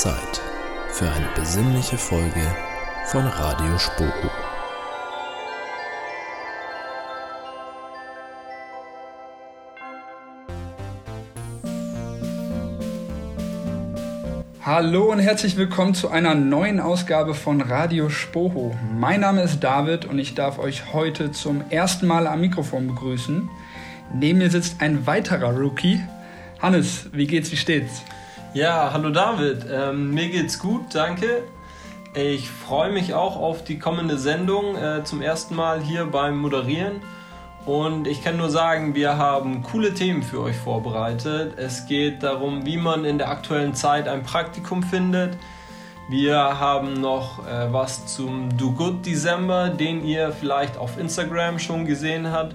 Zeit 0.00 0.42
für 0.88 1.08
eine 1.08 1.28
besinnliche 1.36 1.96
Folge 1.96 2.42
von 3.06 3.24
Radio 3.26 3.78
Spoho. 3.78 4.10
Hallo 14.62 15.12
und 15.12 15.20
herzlich 15.20 15.56
willkommen 15.56 15.94
zu 15.94 16.08
einer 16.08 16.34
neuen 16.34 16.80
Ausgabe 16.80 17.34
von 17.34 17.60
Radio 17.60 18.08
Spoho. 18.10 18.74
Mein 18.98 19.20
Name 19.20 19.42
ist 19.42 19.60
David 19.60 20.06
und 20.06 20.18
ich 20.18 20.34
darf 20.34 20.58
euch 20.58 20.92
heute 20.92 21.30
zum 21.30 21.62
ersten 21.70 22.08
Mal 22.08 22.26
am 22.26 22.40
Mikrofon 22.40 22.88
begrüßen. 22.88 23.48
Neben 24.12 24.40
mir 24.40 24.50
sitzt 24.50 24.80
ein 24.80 25.06
weiterer 25.06 25.56
Rookie. 25.56 26.00
Hannes, 26.60 27.10
wie 27.12 27.28
geht's, 27.28 27.52
wie 27.52 27.56
steht's? 27.56 28.02
Ja, 28.54 28.90
hallo 28.92 29.10
David. 29.10 29.66
Ähm, 29.68 30.14
mir 30.14 30.28
geht's 30.28 30.60
gut, 30.60 30.94
danke. 30.94 31.42
Ich 32.14 32.48
freue 32.48 32.92
mich 32.92 33.12
auch 33.12 33.34
auf 33.34 33.64
die 33.64 33.80
kommende 33.80 34.16
Sendung 34.16 34.76
äh, 34.76 35.02
zum 35.02 35.22
ersten 35.22 35.56
Mal 35.56 35.80
hier 35.80 36.04
beim 36.06 36.38
Moderieren. 36.38 37.02
Und 37.66 38.06
ich 38.06 38.22
kann 38.22 38.36
nur 38.36 38.50
sagen, 38.50 38.94
wir 38.94 39.18
haben 39.18 39.64
coole 39.64 39.92
Themen 39.92 40.22
für 40.22 40.40
euch 40.40 40.54
vorbereitet. 40.54 41.54
Es 41.56 41.86
geht 41.86 42.22
darum, 42.22 42.64
wie 42.64 42.76
man 42.76 43.04
in 43.04 43.18
der 43.18 43.28
aktuellen 43.28 43.74
Zeit 43.74 44.06
ein 44.06 44.22
Praktikum 44.22 44.84
findet. 44.84 45.36
Wir 46.08 46.36
haben 46.36 46.92
noch 46.92 47.44
äh, 47.48 47.72
was 47.72 48.06
zum 48.06 48.56
Do 48.56 48.70
Good 48.70 49.04
December, 49.04 49.68
den 49.68 50.06
ihr 50.06 50.30
vielleicht 50.30 50.76
auf 50.76 50.96
Instagram 50.96 51.58
schon 51.58 51.86
gesehen 51.86 52.30
habt. 52.30 52.54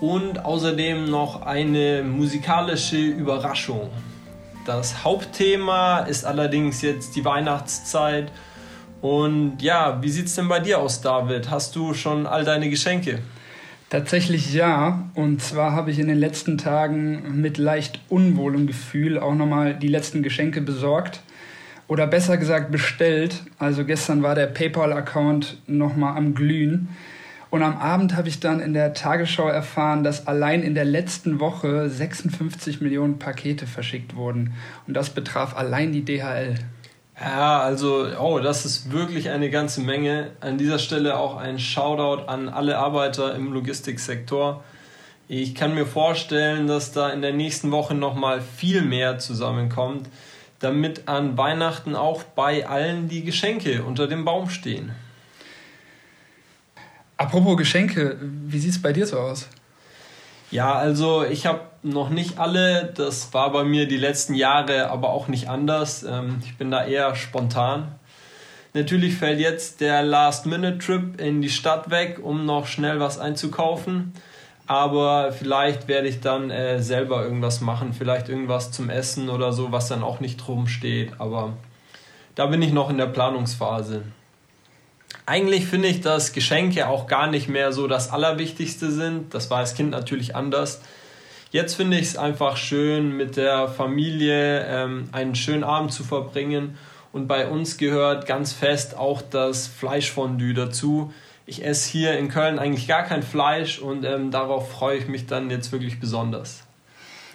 Und 0.00 0.42
außerdem 0.42 1.04
noch 1.10 1.42
eine 1.42 2.02
musikalische 2.02 2.96
Überraschung. 2.96 3.90
Das 4.68 5.02
Hauptthema 5.02 6.00
ist 6.00 6.26
allerdings 6.26 6.82
jetzt 6.82 7.16
die 7.16 7.24
Weihnachtszeit. 7.24 8.30
Und 9.00 9.62
ja, 9.62 10.02
wie 10.02 10.10
sieht 10.10 10.26
es 10.26 10.34
denn 10.34 10.46
bei 10.46 10.60
dir 10.60 10.78
aus, 10.78 11.00
David? 11.00 11.50
Hast 11.50 11.74
du 11.74 11.94
schon 11.94 12.26
all 12.26 12.44
deine 12.44 12.68
Geschenke? 12.68 13.20
Tatsächlich 13.88 14.52
ja. 14.52 15.08
Und 15.14 15.40
zwar 15.40 15.72
habe 15.72 15.90
ich 15.90 15.98
in 15.98 16.06
den 16.06 16.18
letzten 16.18 16.58
Tagen 16.58 17.40
mit 17.40 17.56
leicht 17.56 18.00
unwohlem 18.10 18.66
Gefühl 18.66 19.18
auch 19.18 19.34
nochmal 19.34 19.72
die 19.72 19.88
letzten 19.88 20.22
Geschenke 20.22 20.60
besorgt. 20.60 21.20
Oder 21.86 22.06
besser 22.06 22.36
gesagt 22.36 22.70
bestellt. 22.70 23.44
Also 23.58 23.86
gestern 23.86 24.22
war 24.22 24.34
der 24.34 24.48
PayPal-Account 24.48 25.62
nochmal 25.66 26.14
am 26.14 26.34
Glühen. 26.34 26.90
Und 27.50 27.62
am 27.62 27.78
Abend 27.78 28.14
habe 28.14 28.28
ich 28.28 28.40
dann 28.40 28.60
in 28.60 28.74
der 28.74 28.92
Tagesschau 28.92 29.48
erfahren, 29.48 30.04
dass 30.04 30.26
allein 30.26 30.62
in 30.62 30.74
der 30.74 30.84
letzten 30.84 31.40
Woche 31.40 31.88
56 31.88 32.80
Millionen 32.80 33.18
Pakete 33.18 33.66
verschickt 33.66 34.16
wurden. 34.16 34.52
Und 34.86 34.94
das 34.94 35.10
betraf 35.10 35.56
allein 35.56 35.92
die 35.92 36.04
DHL. 36.04 36.56
Ja, 37.20 37.60
also, 37.60 38.06
oh, 38.20 38.38
das 38.38 38.64
ist 38.64 38.92
wirklich 38.92 39.30
eine 39.30 39.50
ganze 39.50 39.80
Menge. 39.80 40.30
An 40.40 40.58
dieser 40.58 40.78
Stelle 40.78 41.16
auch 41.18 41.36
ein 41.36 41.58
Shoutout 41.58 42.24
an 42.26 42.48
alle 42.48 42.78
Arbeiter 42.78 43.34
im 43.34 43.52
Logistiksektor. 43.52 44.62
Ich 45.26 45.54
kann 45.54 45.74
mir 45.74 45.86
vorstellen, 45.86 46.66
dass 46.66 46.92
da 46.92 47.10
in 47.10 47.22
der 47.22 47.32
nächsten 47.32 47.70
Woche 47.70 47.94
nochmal 47.94 48.40
viel 48.40 48.82
mehr 48.82 49.18
zusammenkommt, 49.18 50.08
damit 50.60 51.08
an 51.08 51.36
Weihnachten 51.36 51.96
auch 51.96 52.22
bei 52.22 52.66
allen 52.66 53.08
die 53.08 53.24
Geschenke 53.24 53.82
unter 53.82 54.06
dem 54.06 54.24
Baum 54.24 54.48
stehen. 54.48 54.92
Apropos 57.18 57.56
Geschenke, 57.56 58.16
wie 58.20 58.60
sieht 58.60 58.70
es 58.70 58.80
bei 58.80 58.92
dir 58.92 59.04
so 59.04 59.18
aus? 59.18 59.48
Ja, 60.52 60.74
also 60.74 61.24
ich 61.24 61.46
habe 61.46 61.62
noch 61.82 62.10
nicht 62.10 62.38
alle. 62.38 62.92
Das 62.94 63.34
war 63.34 63.50
bei 63.50 63.64
mir 63.64 63.88
die 63.88 63.96
letzten 63.96 64.34
Jahre 64.34 64.88
aber 64.90 65.10
auch 65.10 65.26
nicht 65.26 65.48
anders. 65.48 66.04
Ähm, 66.04 66.40
ich 66.44 66.56
bin 66.56 66.70
da 66.70 66.86
eher 66.86 67.14
spontan. 67.16 67.96
Natürlich 68.72 69.16
fällt 69.16 69.40
jetzt 69.40 69.80
der 69.80 70.02
Last-Minute-Trip 70.04 71.20
in 71.20 71.42
die 71.42 71.50
Stadt 71.50 71.90
weg, 71.90 72.20
um 72.22 72.46
noch 72.46 72.68
schnell 72.68 73.00
was 73.00 73.18
einzukaufen. 73.18 74.12
Aber 74.68 75.32
vielleicht 75.32 75.88
werde 75.88 76.06
ich 76.06 76.20
dann 76.20 76.50
äh, 76.50 76.80
selber 76.80 77.24
irgendwas 77.24 77.60
machen. 77.60 77.94
Vielleicht 77.94 78.28
irgendwas 78.28 78.70
zum 78.70 78.90
Essen 78.90 79.28
oder 79.28 79.52
so, 79.52 79.72
was 79.72 79.88
dann 79.88 80.04
auch 80.04 80.20
nicht 80.20 80.36
drum 80.36 80.68
steht. 80.68 81.12
Aber 81.18 81.54
da 82.36 82.46
bin 82.46 82.62
ich 82.62 82.72
noch 82.72 82.90
in 82.90 82.98
der 82.98 83.06
Planungsphase. 83.06 84.02
Eigentlich 85.26 85.66
finde 85.66 85.88
ich, 85.88 86.00
dass 86.00 86.32
Geschenke 86.32 86.88
auch 86.88 87.06
gar 87.06 87.30
nicht 87.30 87.48
mehr 87.48 87.72
so 87.72 87.86
das 87.86 88.10
Allerwichtigste 88.10 88.90
sind. 88.90 89.34
Das 89.34 89.50
war 89.50 89.58
als 89.58 89.74
Kind 89.74 89.90
natürlich 89.90 90.34
anders. 90.34 90.80
Jetzt 91.50 91.74
finde 91.74 91.98
ich 91.98 92.08
es 92.08 92.16
einfach 92.16 92.56
schön, 92.58 93.16
mit 93.16 93.36
der 93.36 93.68
Familie 93.68 94.64
ähm, 94.66 95.08
einen 95.12 95.34
schönen 95.34 95.64
Abend 95.64 95.92
zu 95.92 96.04
verbringen. 96.04 96.76
Und 97.12 97.26
bei 97.26 97.48
uns 97.48 97.78
gehört 97.78 98.26
ganz 98.26 98.52
fest 98.52 98.96
auch 98.96 99.22
das 99.22 99.66
Fleischfondue 99.66 100.52
dazu. 100.52 101.12
Ich 101.46 101.64
esse 101.64 101.90
hier 101.90 102.18
in 102.18 102.28
Köln 102.28 102.58
eigentlich 102.58 102.86
gar 102.86 103.04
kein 103.04 103.22
Fleisch 103.22 103.78
und 103.78 104.04
ähm, 104.04 104.30
darauf 104.30 104.70
freue 104.70 104.98
ich 104.98 105.08
mich 105.08 105.26
dann 105.26 105.48
jetzt 105.50 105.72
wirklich 105.72 105.98
besonders. 105.98 106.64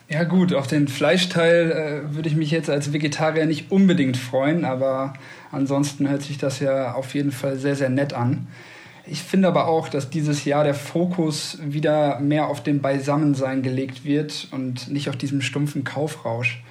Ja 0.10 0.26
gut, 0.26 0.54
auf 0.54 0.68
den 0.68 0.88
Fleischteil 0.88 1.72
äh, 1.72 2.16
würde 2.16 2.30
ich 2.30 2.36
mich 2.36 2.52
jetzt 2.52 2.70
als 2.70 2.94
Vegetarier 2.94 3.48
nicht 3.48 3.72
unbedingt 3.72 4.18
freuen, 4.18 4.66
aber 4.66 5.16
Ansonsten 5.53 6.09
hört 6.09 6.24
sich 6.24 6.38
das 6.38 6.59
ja 6.59 6.94
auf 6.94 7.14
jeden 7.14 7.31
Fall 7.31 7.58
sehr, 7.58 7.75
sehr 7.75 7.90
nett 7.90 8.14
an. 8.14 8.47
Ich 9.06 9.22
finde 9.22 9.50
aber 9.50 9.68
auch, 9.68 9.90
dass 9.90 10.09
dieses 10.09 10.46
Jahr 10.46 10.64
der 10.64 10.74
Fokus 10.74 11.59
wieder 11.62 12.19
mehr 12.19 12.47
auf 12.47 12.64
dem 12.64 12.81
Beisammensein 12.81 13.62
gelegt 13.62 14.06
wird 14.06 14.47
und 14.52 14.90
nicht 14.90 15.09
auf 15.09 15.18
diesem 15.18 15.42
stumpfen 15.42 15.84
Kaufrausch. 15.84 16.63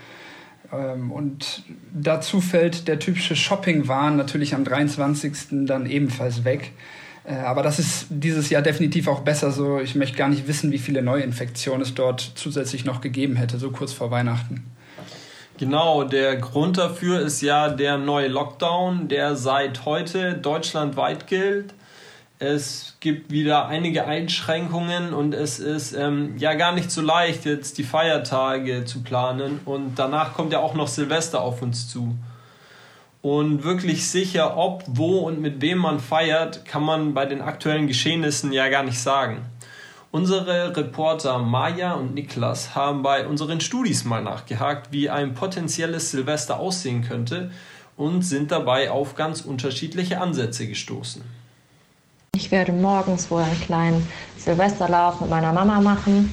Ähm, 0.72 1.12
und 1.12 1.62
dazu 1.92 2.41
fällt 2.41 2.88
der 2.88 2.98
typische 2.98 3.37
Shopping-Wahn 3.37 4.16
natürlich 4.16 4.54
am 4.54 4.65
23. 4.65 5.66
dann 5.66 5.87
ebenfalls 5.87 6.44
weg. 6.44 6.72
Äh, 7.25 7.34
aber 7.34 7.62
das 7.62 7.78
ist 7.78 8.06
dieses 8.09 8.50
Jahr 8.50 8.62
definitiv 8.62 9.09
auch 9.09 9.21
besser 9.21 9.53
so. 9.53 9.78
Ich 9.78 9.94
möchte 9.94 10.16
gar 10.16 10.28
nicht 10.28 10.48
wissen, 10.48 10.72
wie 10.72 10.78
viele 10.78 11.03
Neuinfektionen 11.03 11.82
es 11.82 11.94
dort 11.94 12.32
zusätzlich 12.34 12.84
noch 12.84 13.00
gegeben 13.00 13.37
hätte, 13.37 13.59
so 13.59 13.71
kurz 13.71 13.92
vor 13.92 14.10
Weihnachten. 14.10 14.65
Genau, 15.62 16.03
der 16.03 16.34
Grund 16.39 16.77
dafür 16.77 17.21
ist 17.21 17.41
ja 17.41 17.69
der 17.69 17.97
neue 17.97 18.27
Lockdown, 18.27 19.06
der 19.06 19.37
seit 19.37 19.84
heute 19.84 20.34
deutschlandweit 20.34 21.28
gilt. 21.28 21.73
Es 22.41 22.97
gibt 22.99 23.31
wieder 23.31 23.69
einige 23.69 24.05
Einschränkungen 24.05 25.15
und 25.15 25.34
es 25.34 25.61
ist 25.61 25.93
ähm, 25.93 26.37
ja 26.37 26.55
gar 26.55 26.72
nicht 26.72 26.91
so 26.91 27.01
leicht, 27.01 27.45
jetzt 27.45 27.78
die 27.78 27.84
Feiertage 27.84 28.87
zu 28.87 29.05
planen. 29.05 29.61
Und 29.65 29.95
danach 29.95 30.34
kommt 30.34 30.53
ja 30.53 30.59
auch 30.59 30.75
noch 30.75 30.89
Silvester 30.89 31.41
auf 31.41 31.62
uns 31.62 31.89
zu. 31.89 32.19
Und 33.21 33.62
wirklich 33.62 34.11
sicher, 34.11 34.56
ob, 34.56 34.83
wo 34.89 35.19
und 35.19 35.41
mit 35.41 35.61
wem 35.61 35.78
man 35.78 36.01
feiert, 36.01 36.65
kann 36.65 36.83
man 36.83 37.15
bei 37.15 37.25
den 37.25 37.41
aktuellen 37.41 37.87
Geschehnissen 37.87 38.53
ja 38.53 38.69
gar 38.69 38.83
nicht 38.83 38.99
sagen. 38.99 39.43
Unsere 40.12 40.77
Reporter 40.77 41.39
Maja 41.39 41.95
und 41.95 42.12
Niklas 42.12 42.75
haben 42.75 43.03
bei 43.03 43.27
unseren 43.27 43.62
Studis 43.62 44.05
mal 44.05 44.23
nachgehakt, 44.23 44.93
wie 44.93 45.09
ein 45.09 45.33
potenzielles 45.33 46.11
Silvester 46.11 46.61
aussehen 46.61 47.03
könnte 47.03 47.50
und 47.97 48.21
sind 48.21 48.51
dabei 48.51 48.91
auf 48.91 49.15
ganz 49.15 49.41
unterschiedliche 49.41 50.21
Ansätze 50.21 50.69
gestoßen. 50.69 51.22
Ich 52.37 52.51
werde 52.51 52.72
morgens 52.72 53.31
wohl 53.31 53.41
einen 53.41 53.59
kleinen 53.62 54.06
Silvesterlauf 54.37 55.22
mit 55.22 55.31
meiner 55.31 55.55
Mama 55.55 55.81
machen, 55.81 56.31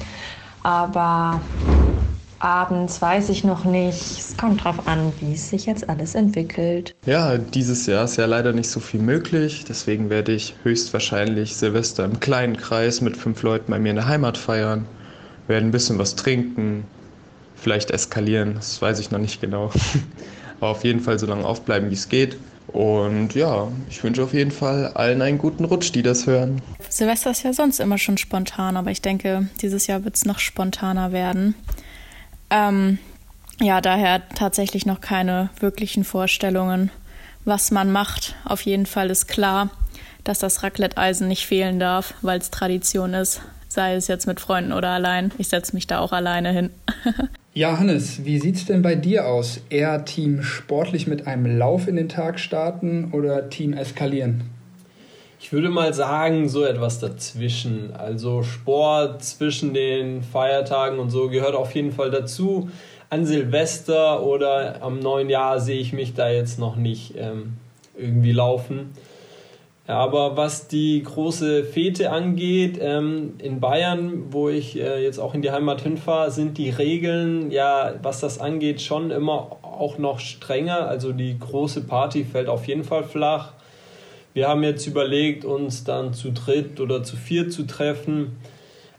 aber 0.62 1.40
abends 2.40 3.00
weiß 3.00 3.28
ich 3.28 3.44
noch 3.44 3.64
nicht. 3.64 4.18
Es 4.18 4.36
kommt 4.36 4.64
drauf 4.64 4.86
an, 4.86 5.12
wie 5.20 5.34
es 5.34 5.50
sich 5.50 5.66
jetzt 5.66 5.88
alles 5.88 6.14
entwickelt. 6.14 6.94
Ja, 7.06 7.38
dieses 7.38 7.86
Jahr 7.86 8.04
ist 8.04 8.16
ja 8.16 8.26
leider 8.26 8.52
nicht 8.52 8.68
so 8.68 8.80
viel 8.80 9.00
möglich. 9.00 9.64
Deswegen 9.68 10.10
werde 10.10 10.32
ich 10.32 10.54
höchstwahrscheinlich 10.62 11.56
Silvester 11.56 12.04
im 12.04 12.18
kleinen 12.18 12.56
Kreis 12.56 13.00
mit 13.00 13.16
fünf 13.16 13.42
Leuten 13.42 13.70
bei 13.70 13.78
mir 13.78 13.90
in 13.90 13.96
der 13.96 14.08
Heimat 14.08 14.38
feiern. 14.38 14.86
Werden 15.46 15.68
ein 15.68 15.72
bisschen 15.72 15.98
was 15.98 16.16
trinken, 16.16 16.84
vielleicht 17.56 17.90
eskalieren, 17.90 18.54
das 18.54 18.80
weiß 18.80 18.98
ich 19.00 19.10
noch 19.10 19.18
nicht 19.18 19.40
genau. 19.40 19.70
Aber 20.60 20.70
auf 20.70 20.84
jeden 20.84 21.00
Fall 21.00 21.18
so 21.18 21.26
lange 21.26 21.44
aufbleiben, 21.44 21.90
wie 21.90 21.94
es 21.94 22.08
geht. 22.08 22.36
Und 22.68 23.34
ja, 23.34 23.68
ich 23.88 24.02
wünsche 24.04 24.22
auf 24.22 24.32
jeden 24.32 24.52
Fall 24.52 24.92
allen 24.94 25.22
einen 25.22 25.38
guten 25.38 25.64
Rutsch, 25.64 25.92
die 25.92 26.02
das 26.02 26.26
hören. 26.26 26.62
Silvester 26.88 27.30
ist 27.32 27.42
ja 27.42 27.52
sonst 27.52 27.80
immer 27.80 27.98
schon 27.98 28.16
spontan, 28.16 28.76
aber 28.76 28.90
ich 28.90 29.02
denke, 29.02 29.48
dieses 29.60 29.86
Jahr 29.86 30.04
wird 30.04 30.14
es 30.14 30.24
noch 30.24 30.38
spontaner 30.38 31.10
werden. 31.10 31.54
Ähm, 32.50 32.98
ja, 33.60 33.80
daher 33.80 34.22
tatsächlich 34.34 34.86
noch 34.86 35.00
keine 35.00 35.50
wirklichen 35.60 36.04
Vorstellungen, 36.04 36.90
was 37.44 37.70
man 37.70 37.92
macht. 37.92 38.34
Auf 38.44 38.62
jeden 38.62 38.86
Fall 38.86 39.10
ist 39.10 39.26
klar, 39.26 39.70
dass 40.24 40.38
das 40.38 40.62
Raclette-Eisen 40.62 41.28
nicht 41.28 41.46
fehlen 41.46 41.78
darf, 41.78 42.14
weil 42.22 42.38
es 42.38 42.50
Tradition 42.50 43.14
ist, 43.14 43.42
sei 43.68 43.94
es 43.94 44.08
jetzt 44.08 44.26
mit 44.26 44.40
Freunden 44.40 44.72
oder 44.72 44.88
allein. 44.88 45.32
Ich 45.38 45.48
setze 45.48 45.74
mich 45.74 45.86
da 45.86 46.00
auch 46.00 46.12
alleine 46.12 46.52
hin. 46.52 46.70
ja, 47.54 47.78
Hannes, 47.78 48.24
wie 48.24 48.38
sieht 48.38 48.56
es 48.56 48.66
denn 48.66 48.82
bei 48.82 48.94
dir 48.94 49.26
aus? 49.26 49.60
Eher 49.70 50.04
Team 50.04 50.42
sportlich 50.42 51.06
mit 51.06 51.26
einem 51.26 51.58
Lauf 51.58 51.86
in 51.86 51.96
den 51.96 52.08
Tag 52.08 52.40
starten 52.40 53.10
oder 53.12 53.50
Team 53.50 53.72
eskalieren? 53.72 54.44
Ich 55.42 55.52
würde 55.52 55.70
mal 55.70 55.94
sagen, 55.94 56.50
so 56.50 56.64
etwas 56.64 56.98
dazwischen. 56.98 57.94
Also 57.96 58.42
Sport 58.42 59.24
zwischen 59.24 59.72
den 59.72 60.22
Feiertagen 60.22 60.98
und 60.98 61.08
so 61.08 61.30
gehört 61.30 61.54
auf 61.54 61.74
jeden 61.74 61.92
Fall 61.92 62.10
dazu. 62.10 62.68
an 63.08 63.24
Silvester 63.24 64.22
oder 64.22 64.82
am 64.82 65.00
neuen 65.00 65.30
Jahr 65.30 65.58
sehe 65.58 65.80
ich 65.80 65.94
mich 65.94 66.12
da 66.14 66.28
jetzt 66.28 66.58
noch 66.58 66.76
nicht 66.76 67.14
ähm, 67.16 67.54
irgendwie 67.98 68.32
laufen. 68.32 68.92
Aber 69.86 70.36
was 70.36 70.68
die 70.68 71.02
große 71.02 71.64
Fete 71.64 72.12
angeht, 72.12 72.78
ähm, 72.80 73.32
in 73.38 73.60
Bayern, 73.60 74.32
wo 74.32 74.50
ich 74.50 74.78
äh, 74.78 75.02
jetzt 75.02 75.18
auch 75.18 75.34
in 75.34 75.40
die 75.42 75.50
Heimat 75.50 75.80
hinfahre, 75.80 76.30
sind 76.30 76.58
die 76.58 76.70
Regeln, 76.70 77.50
ja, 77.50 77.94
was 78.02 78.20
das 78.20 78.38
angeht, 78.38 78.82
schon 78.82 79.10
immer 79.10 79.56
auch 79.62 79.96
noch 79.96 80.20
strenger. 80.20 80.86
Also 80.86 81.12
die 81.12 81.36
große 81.38 81.80
Party 81.80 82.24
fällt 82.24 82.48
auf 82.48 82.68
jeden 82.68 82.84
Fall 82.84 83.04
flach. 83.04 83.54
Wir 84.32 84.48
haben 84.48 84.62
jetzt 84.62 84.86
überlegt, 84.86 85.44
uns 85.44 85.84
dann 85.84 86.14
zu 86.14 86.30
dritt 86.30 86.80
oder 86.80 87.02
zu 87.02 87.16
viert 87.16 87.52
zu 87.52 87.64
treffen. 87.64 88.36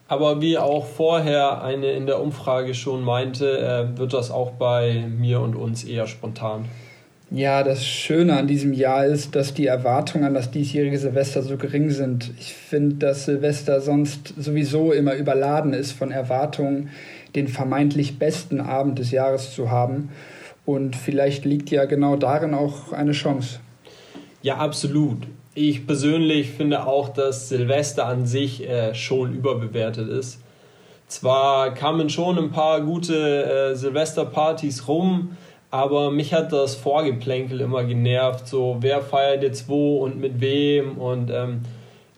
Aber 0.07 0.41
wie 0.41 0.57
auch 0.57 0.85
vorher 0.85 1.63
eine 1.63 1.91
in 1.93 2.05
der 2.05 2.19
Umfrage 2.19 2.73
schon 2.73 3.01
meinte, 3.03 3.59
äh, 3.59 3.97
wird 3.97 4.13
das 4.13 4.29
auch 4.29 4.51
bei 4.51 5.05
mir 5.07 5.39
und 5.39 5.55
uns 5.55 5.85
eher 5.85 6.05
spontan. 6.05 6.65
Ja, 7.33 7.63
das 7.63 7.85
Schöne 7.85 8.35
an 8.35 8.45
diesem 8.45 8.73
Jahr 8.73 9.05
ist, 9.05 9.37
dass 9.37 9.53
die 9.53 9.67
Erwartungen 9.67 10.25
an 10.25 10.33
das 10.33 10.51
diesjährige 10.51 10.99
Silvester 10.99 11.41
so 11.41 11.55
gering 11.55 11.89
sind. 11.89 12.29
Ich 12.37 12.53
finde, 12.53 12.97
dass 12.97 13.23
Silvester 13.23 13.79
sonst 13.79 14.33
sowieso 14.37 14.91
immer 14.91 15.15
überladen 15.15 15.71
ist 15.71 15.93
von 15.93 16.11
Erwartungen, 16.11 16.89
den 17.33 17.47
vermeintlich 17.47 18.19
besten 18.19 18.59
Abend 18.59 18.99
des 18.99 19.11
Jahres 19.11 19.55
zu 19.55 19.71
haben. 19.71 20.09
Und 20.65 20.97
vielleicht 20.97 21.45
liegt 21.45 21.71
ja 21.71 21.85
genau 21.85 22.17
darin 22.17 22.53
auch 22.53 22.91
eine 22.91 23.13
Chance. 23.13 23.61
Ja, 24.41 24.57
absolut. 24.57 25.27
Ich 25.53 25.85
persönlich 25.85 26.51
finde 26.51 26.87
auch, 26.87 27.09
dass 27.09 27.49
Silvester 27.49 28.07
an 28.07 28.25
sich 28.25 28.67
äh, 28.67 28.95
schon 28.95 29.33
überbewertet 29.33 30.09
ist. 30.09 30.41
Zwar 31.07 31.73
kamen 31.73 32.09
schon 32.09 32.37
ein 32.37 32.51
paar 32.51 32.81
gute 32.81 33.43
äh, 33.43 33.75
Silvesterpartys 33.75 34.87
rum, 34.87 35.35
aber 35.69 36.09
mich 36.09 36.33
hat 36.33 36.53
das 36.53 36.75
Vorgeplänkel 36.75 37.61
immer 37.61 37.83
genervt. 37.83 38.47
So, 38.47 38.77
wer 38.79 39.01
feiert 39.01 39.43
jetzt 39.43 39.67
wo 39.67 39.97
und 39.97 40.19
mit 40.19 40.39
wem? 40.39 40.97
Und 40.97 41.29
ähm, 41.29 41.61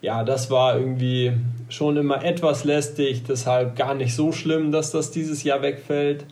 ja, 0.01 0.23
das 0.23 0.51
war 0.51 0.77
irgendwie 0.77 1.33
schon 1.69 1.97
immer 1.97 2.23
etwas 2.23 2.65
lästig, 2.65 3.23
deshalb 3.27 3.75
gar 3.75 3.95
nicht 3.95 4.15
so 4.15 4.31
schlimm, 4.31 4.71
dass 4.71 4.91
das 4.91 5.11
dieses 5.11 5.43
Jahr 5.43 5.61
wegfällt. 5.61 6.25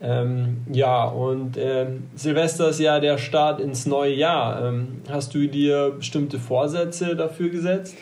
Ähm, 0.00 0.58
ja, 0.72 1.04
und 1.04 1.56
ähm, 1.56 2.04
Silvester 2.14 2.68
ist 2.68 2.80
ja 2.80 3.00
der 3.00 3.18
Start 3.18 3.60
ins 3.60 3.86
neue 3.86 4.14
Jahr. 4.14 4.66
Ähm, 4.66 4.88
hast 5.08 5.34
du 5.34 5.46
dir 5.46 5.94
bestimmte 5.96 6.38
Vorsätze 6.38 7.16
dafür 7.16 7.48
gesetzt? 7.48 7.96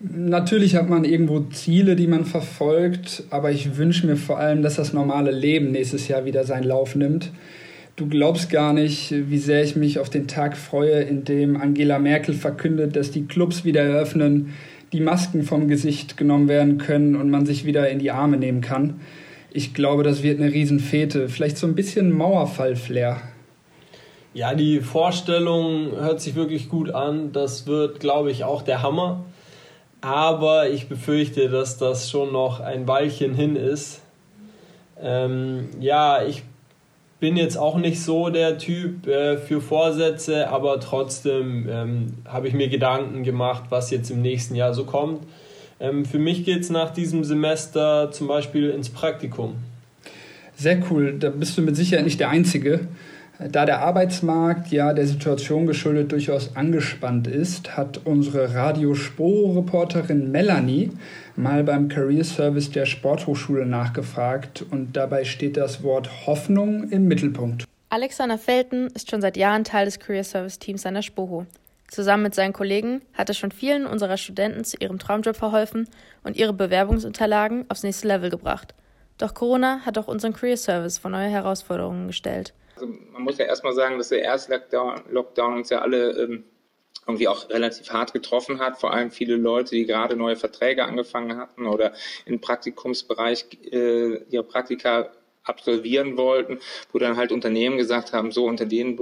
Natürlich 0.00 0.74
hat 0.74 0.88
man 0.88 1.04
irgendwo 1.04 1.40
Ziele, 1.50 1.94
die 1.94 2.08
man 2.08 2.24
verfolgt, 2.24 3.22
aber 3.30 3.52
ich 3.52 3.76
wünsche 3.76 4.06
mir 4.06 4.16
vor 4.16 4.38
allem, 4.38 4.62
dass 4.62 4.74
das 4.74 4.92
normale 4.92 5.30
Leben 5.30 5.70
nächstes 5.70 6.08
Jahr 6.08 6.24
wieder 6.24 6.44
seinen 6.44 6.64
Lauf 6.64 6.96
nimmt. 6.96 7.30
Du 7.94 8.08
glaubst 8.08 8.50
gar 8.50 8.72
nicht, 8.72 9.12
wie 9.12 9.38
sehr 9.38 9.62
ich 9.62 9.76
mich 9.76 9.98
auf 9.98 10.10
den 10.10 10.26
Tag 10.26 10.56
freue, 10.56 11.02
in 11.02 11.24
dem 11.24 11.56
Angela 11.56 11.98
Merkel 11.98 12.34
verkündet, 12.34 12.96
dass 12.96 13.10
die 13.10 13.26
Clubs 13.26 13.64
wieder 13.64 13.82
eröffnen, 13.82 14.54
die 14.92 15.00
Masken 15.00 15.44
vom 15.44 15.68
Gesicht 15.68 16.16
genommen 16.16 16.48
werden 16.48 16.78
können 16.78 17.14
und 17.14 17.30
man 17.30 17.46
sich 17.46 17.64
wieder 17.64 17.88
in 17.88 17.98
die 17.98 18.10
Arme 18.10 18.38
nehmen 18.38 18.60
kann. 18.60 19.00
Ich 19.54 19.74
glaube, 19.74 20.02
das 20.02 20.22
wird 20.22 20.40
eine 20.40 20.50
Riesenfete. 20.50 21.28
Vielleicht 21.28 21.58
so 21.58 21.66
ein 21.66 21.74
bisschen 21.74 22.10
Mauerfall-Flair. 22.16 23.20
Ja, 24.32 24.54
die 24.54 24.80
Vorstellung 24.80 25.92
hört 25.92 26.22
sich 26.22 26.34
wirklich 26.34 26.70
gut 26.70 26.90
an. 26.90 27.32
Das 27.32 27.66
wird, 27.66 28.00
glaube 28.00 28.30
ich, 28.30 28.44
auch 28.44 28.62
der 28.62 28.82
Hammer. 28.82 29.24
Aber 30.00 30.70
ich 30.70 30.88
befürchte, 30.88 31.50
dass 31.50 31.76
das 31.76 32.10
schon 32.10 32.32
noch 32.32 32.60
ein 32.60 32.88
Weilchen 32.88 33.34
hin 33.34 33.56
ist. 33.56 34.00
Ähm, 35.00 35.68
ja, 35.80 36.24
ich 36.24 36.44
bin 37.20 37.36
jetzt 37.36 37.58
auch 37.58 37.76
nicht 37.76 38.02
so 38.02 38.30
der 38.30 38.56
Typ 38.56 39.06
äh, 39.06 39.36
für 39.36 39.60
Vorsätze, 39.60 40.48
aber 40.48 40.80
trotzdem 40.80 41.68
ähm, 41.68 42.14
habe 42.26 42.48
ich 42.48 42.54
mir 42.54 42.68
Gedanken 42.68 43.22
gemacht, 43.22 43.64
was 43.68 43.90
jetzt 43.90 44.10
im 44.10 44.22
nächsten 44.22 44.54
Jahr 44.54 44.72
so 44.72 44.84
kommt. 44.84 45.24
Ähm, 45.82 46.04
für 46.04 46.20
mich 46.20 46.44
geht 46.44 46.60
es 46.60 46.70
nach 46.70 46.90
diesem 46.90 47.24
Semester 47.24 48.10
zum 48.12 48.28
Beispiel 48.28 48.70
ins 48.70 48.88
Praktikum. 48.88 49.56
Sehr 50.56 50.80
cool, 50.90 51.18
da 51.18 51.30
bist 51.30 51.58
du 51.58 51.62
mit 51.62 51.76
Sicherheit 51.76 52.04
nicht 52.04 52.20
der 52.20 52.30
Einzige. 52.30 52.86
Da 53.50 53.66
der 53.66 53.80
Arbeitsmarkt 53.80 54.70
ja 54.70 54.92
der 54.92 55.06
Situation 55.06 55.66
geschuldet 55.66 56.12
durchaus 56.12 56.54
angespannt 56.54 57.26
ist, 57.26 57.76
hat 57.76 58.00
unsere 58.04 58.54
Radiosporo-Reporterin 58.54 60.30
Melanie 60.30 60.92
mal 61.34 61.64
beim 61.64 61.88
Career 61.88 62.22
Service 62.22 62.70
der 62.70 62.86
Sporthochschule 62.86 63.66
nachgefragt 63.66 64.64
und 64.70 64.96
dabei 64.96 65.24
steht 65.24 65.56
das 65.56 65.82
Wort 65.82 66.26
Hoffnung 66.26 66.90
im 66.90 67.08
Mittelpunkt. 67.08 67.64
Alexander 67.88 68.38
Felten 68.38 68.86
ist 68.94 69.10
schon 69.10 69.20
seit 69.20 69.36
Jahren 69.36 69.64
Teil 69.64 69.86
des 69.86 69.98
Career 69.98 70.24
Service 70.24 70.60
Teams 70.60 70.86
an 70.86 70.94
der 70.94 71.02
Spoho. 71.02 71.46
Zusammen 71.92 72.22
mit 72.22 72.34
seinen 72.34 72.54
Kollegen 72.54 73.02
hat 73.12 73.28
er 73.28 73.34
schon 73.34 73.50
vielen 73.52 73.84
unserer 73.84 74.16
Studenten 74.16 74.64
zu 74.64 74.78
ihrem 74.78 74.98
Traumjob 74.98 75.36
verholfen 75.36 75.86
und 76.24 76.38
ihre 76.38 76.54
Bewerbungsunterlagen 76.54 77.66
aufs 77.68 77.82
nächste 77.82 78.08
Level 78.08 78.30
gebracht. 78.30 78.74
Doch 79.18 79.34
Corona 79.34 79.80
hat 79.84 79.98
auch 79.98 80.08
unseren 80.08 80.32
Career 80.32 80.56
Service 80.56 80.96
vor 80.96 81.10
neue 81.10 81.28
Herausforderungen 81.28 82.06
gestellt. 82.06 82.54
Also 82.76 82.86
man 82.86 83.20
muss 83.20 83.36
ja 83.36 83.44
erstmal 83.44 83.74
sagen, 83.74 83.98
dass 83.98 84.08
der 84.08 84.22
erste 84.22 84.52
Lockdown, 84.52 85.02
Lockdown 85.10 85.56
uns 85.58 85.68
ja 85.68 85.82
alle 85.82 86.12
ähm, 86.12 86.44
irgendwie 87.06 87.28
auch 87.28 87.50
relativ 87.50 87.90
hart 87.90 88.14
getroffen 88.14 88.58
hat. 88.58 88.80
Vor 88.80 88.94
allem 88.94 89.10
viele 89.10 89.36
Leute, 89.36 89.72
die 89.74 89.84
gerade 89.84 90.16
neue 90.16 90.36
Verträge 90.36 90.86
angefangen 90.86 91.36
hatten 91.36 91.66
oder 91.66 91.92
im 92.24 92.40
Praktikumsbereich 92.40 93.44
äh, 93.70 94.16
ihre 94.30 94.44
Praktika 94.44 95.10
absolvieren 95.44 96.16
wollten, 96.16 96.58
wo 96.90 96.98
dann 96.98 97.18
halt 97.18 97.32
Unternehmen 97.32 97.76
gesagt 97.76 98.14
haben, 98.14 98.32
so 98.32 98.46
unter 98.46 98.64
den 98.64 98.98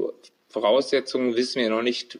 Voraussetzungen 0.48 1.36
wissen 1.36 1.62
wir 1.62 1.70
noch 1.70 1.82
nicht, 1.82 2.18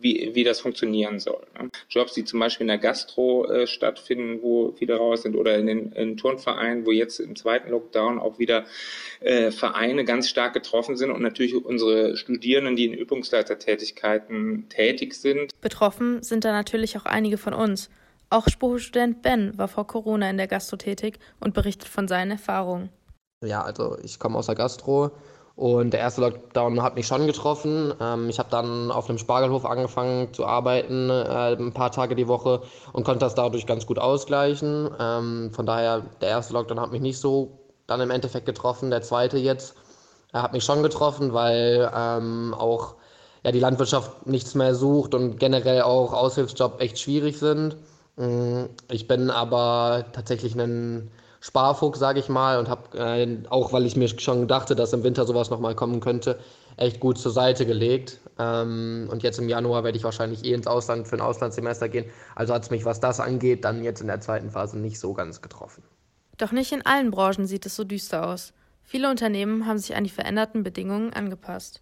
wie, 0.00 0.30
wie 0.34 0.44
das 0.44 0.60
funktionieren 0.60 1.20
soll. 1.20 1.42
Ne? 1.58 1.70
Jobs, 1.88 2.14
die 2.14 2.24
zum 2.24 2.40
Beispiel 2.40 2.64
in 2.64 2.68
der 2.68 2.78
Gastro 2.78 3.46
äh, 3.46 3.66
stattfinden, 3.66 4.42
wo 4.42 4.72
viele 4.72 4.96
raus 4.96 5.22
sind, 5.22 5.36
oder 5.36 5.58
in 5.58 5.66
den 5.66 5.92
in 5.92 6.16
Turnvereinen, 6.16 6.86
wo 6.86 6.90
jetzt 6.90 7.20
im 7.20 7.36
zweiten 7.36 7.70
Lockdown 7.70 8.18
auch 8.18 8.38
wieder 8.38 8.64
äh, 9.20 9.50
Vereine 9.50 10.04
ganz 10.04 10.28
stark 10.28 10.54
getroffen 10.54 10.96
sind 10.96 11.10
und 11.10 11.22
natürlich 11.22 11.54
unsere 11.54 12.16
Studierenden, 12.16 12.76
die 12.76 12.86
in 12.86 12.94
Übungsleitertätigkeiten 12.94 14.68
tätig 14.68 15.14
sind. 15.14 15.60
Betroffen 15.60 16.22
sind 16.22 16.44
da 16.44 16.52
natürlich 16.52 16.96
auch 16.96 17.06
einige 17.06 17.38
von 17.38 17.54
uns. 17.54 17.90
Auch 18.30 18.48
Spruchstudent 18.48 19.22
Ben 19.22 19.58
war 19.58 19.68
vor 19.68 19.86
Corona 19.86 20.30
in 20.30 20.36
der 20.36 20.46
Gastro 20.46 20.76
tätig 20.76 21.18
und 21.40 21.52
berichtet 21.52 21.88
von 21.88 22.06
seinen 22.06 22.30
Erfahrungen. 22.32 22.90
Ja, 23.44 23.62
also 23.62 23.98
ich 24.04 24.18
komme 24.18 24.38
aus 24.38 24.46
der 24.46 24.54
Gastro 24.54 25.10
und 25.60 25.90
der 25.90 26.00
erste 26.00 26.22
Lockdown 26.22 26.82
hat 26.82 26.94
mich 26.94 27.06
schon 27.06 27.26
getroffen. 27.26 27.92
Ähm, 28.00 28.30
ich 28.30 28.38
habe 28.38 28.48
dann 28.50 28.90
auf 28.90 29.10
einem 29.10 29.18
Spargelhof 29.18 29.66
angefangen 29.66 30.32
zu 30.32 30.46
arbeiten, 30.46 31.10
äh, 31.10 31.52
ein 31.52 31.74
paar 31.74 31.92
Tage 31.92 32.14
die 32.14 32.28
Woche 32.28 32.62
und 32.94 33.04
konnte 33.04 33.20
das 33.20 33.34
dadurch 33.34 33.66
ganz 33.66 33.84
gut 33.84 33.98
ausgleichen. 33.98 34.88
Ähm, 34.98 35.50
von 35.52 35.66
daher, 35.66 36.00
der 36.22 36.30
erste 36.30 36.54
Lockdown 36.54 36.80
hat 36.80 36.92
mich 36.92 37.02
nicht 37.02 37.18
so 37.18 37.58
dann 37.86 38.00
im 38.00 38.10
Endeffekt 38.10 38.46
getroffen. 38.46 38.88
Der 38.88 39.02
zweite 39.02 39.36
jetzt 39.36 39.74
äh, 40.32 40.38
hat 40.38 40.54
mich 40.54 40.64
schon 40.64 40.82
getroffen, 40.82 41.34
weil 41.34 41.90
ähm, 41.94 42.54
auch 42.56 42.94
ja, 43.44 43.52
die 43.52 43.60
Landwirtschaft 43.60 44.26
nichts 44.26 44.54
mehr 44.54 44.74
sucht 44.74 45.14
und 45.14 45.38
generell 45.38 45.82
auch 45.82 46.14
Aushilfsjobs 46.14 46.80
echt 46.80 46.98
schwierig 46.98 47.38
sind. 47.38 47.76
Mm, 48.16 48.64
ich 48.90 49.06
bin 49.06 49.28
aber 49.28 50.06
tatsächlich 50.14 50.54
ein 50.58 51.10
Sparfuchs, 51.40 51.98
sage 51.98 52.20
ich 52.20 52.28
mal, 52.28 52.58
und 52.58 52.68
habe 52.68 52.98
äh, 52.98 53.38
auch, 53.48 53.72
weil 53.72 53.86
ich 53.86 53.96
mir 53.96 54.08
schon 54.08 54.46
dachte, 54.46 54.76
dass 54.76 54.92
im 54.92 55.02
Winter 55.02 55.24
sowas 55.24 55.48
nochmal 55.48 55.74
kommen 55.74 56.00
könnte, 56.00 56.38
echt 56.76 57.00
gut 57.00 57.18
zur 57.18 57.32
Seite 57.32 57.64
gelegt. 57.64 58.20
Ähm, 58.38 59.08
und 59.10 59.22
jetzt 59.22 59.38
im 59.38 59.48
Januar 59.48 59.82
werde 59.82 59.96
ich 59.96 60.04
wahrscheinlich 60.04 60.44
eh 60.44 60.52
ins 60.52 60.66
Ausland 60.66 61.08
für 61.08 61.16
ein 61.16 61.22
Auslandssemester 61.22 61.88
gehen. 61.88 62.10
Also 62.34 62.52
hat 62.52 62.64
es 62.64 62.70
mich, 62.70 62.84
was 62.84 63.00
das 63.00 63.20
angeht, 63.20 63.64
dann 63.64 63.82
jetzt 63.82 64.02
in 64.02 64.08
der 64.08 64.20
zweiten 64.20 64.50
Phase 64.50 64.78
nicht 64.78 65.00
so 65.00 65.14
ganz 65.14 65.40
getroffen. 65.40 65.82
Doch 66.36 66.52
nicht 66.52 66.72
in 66.72 66.84
allen 66.84 67.10
Branchen 67.10 67.46
sieht 67.46 67.64
es 67.64 67.76
so 67.76 67.84
düster 67.84 68.26
aus. 68.26 68.52
Viele 68.82 69.08
Unternehmen 69.08 69.66
haben 69.66 69.78
sich 69.78 69.94
an 69.94 70.04
die 70.04 70.10
veränderten 70.10 70.62
Bedingungen 70.62 71.12
angepasst. 71.12 71.80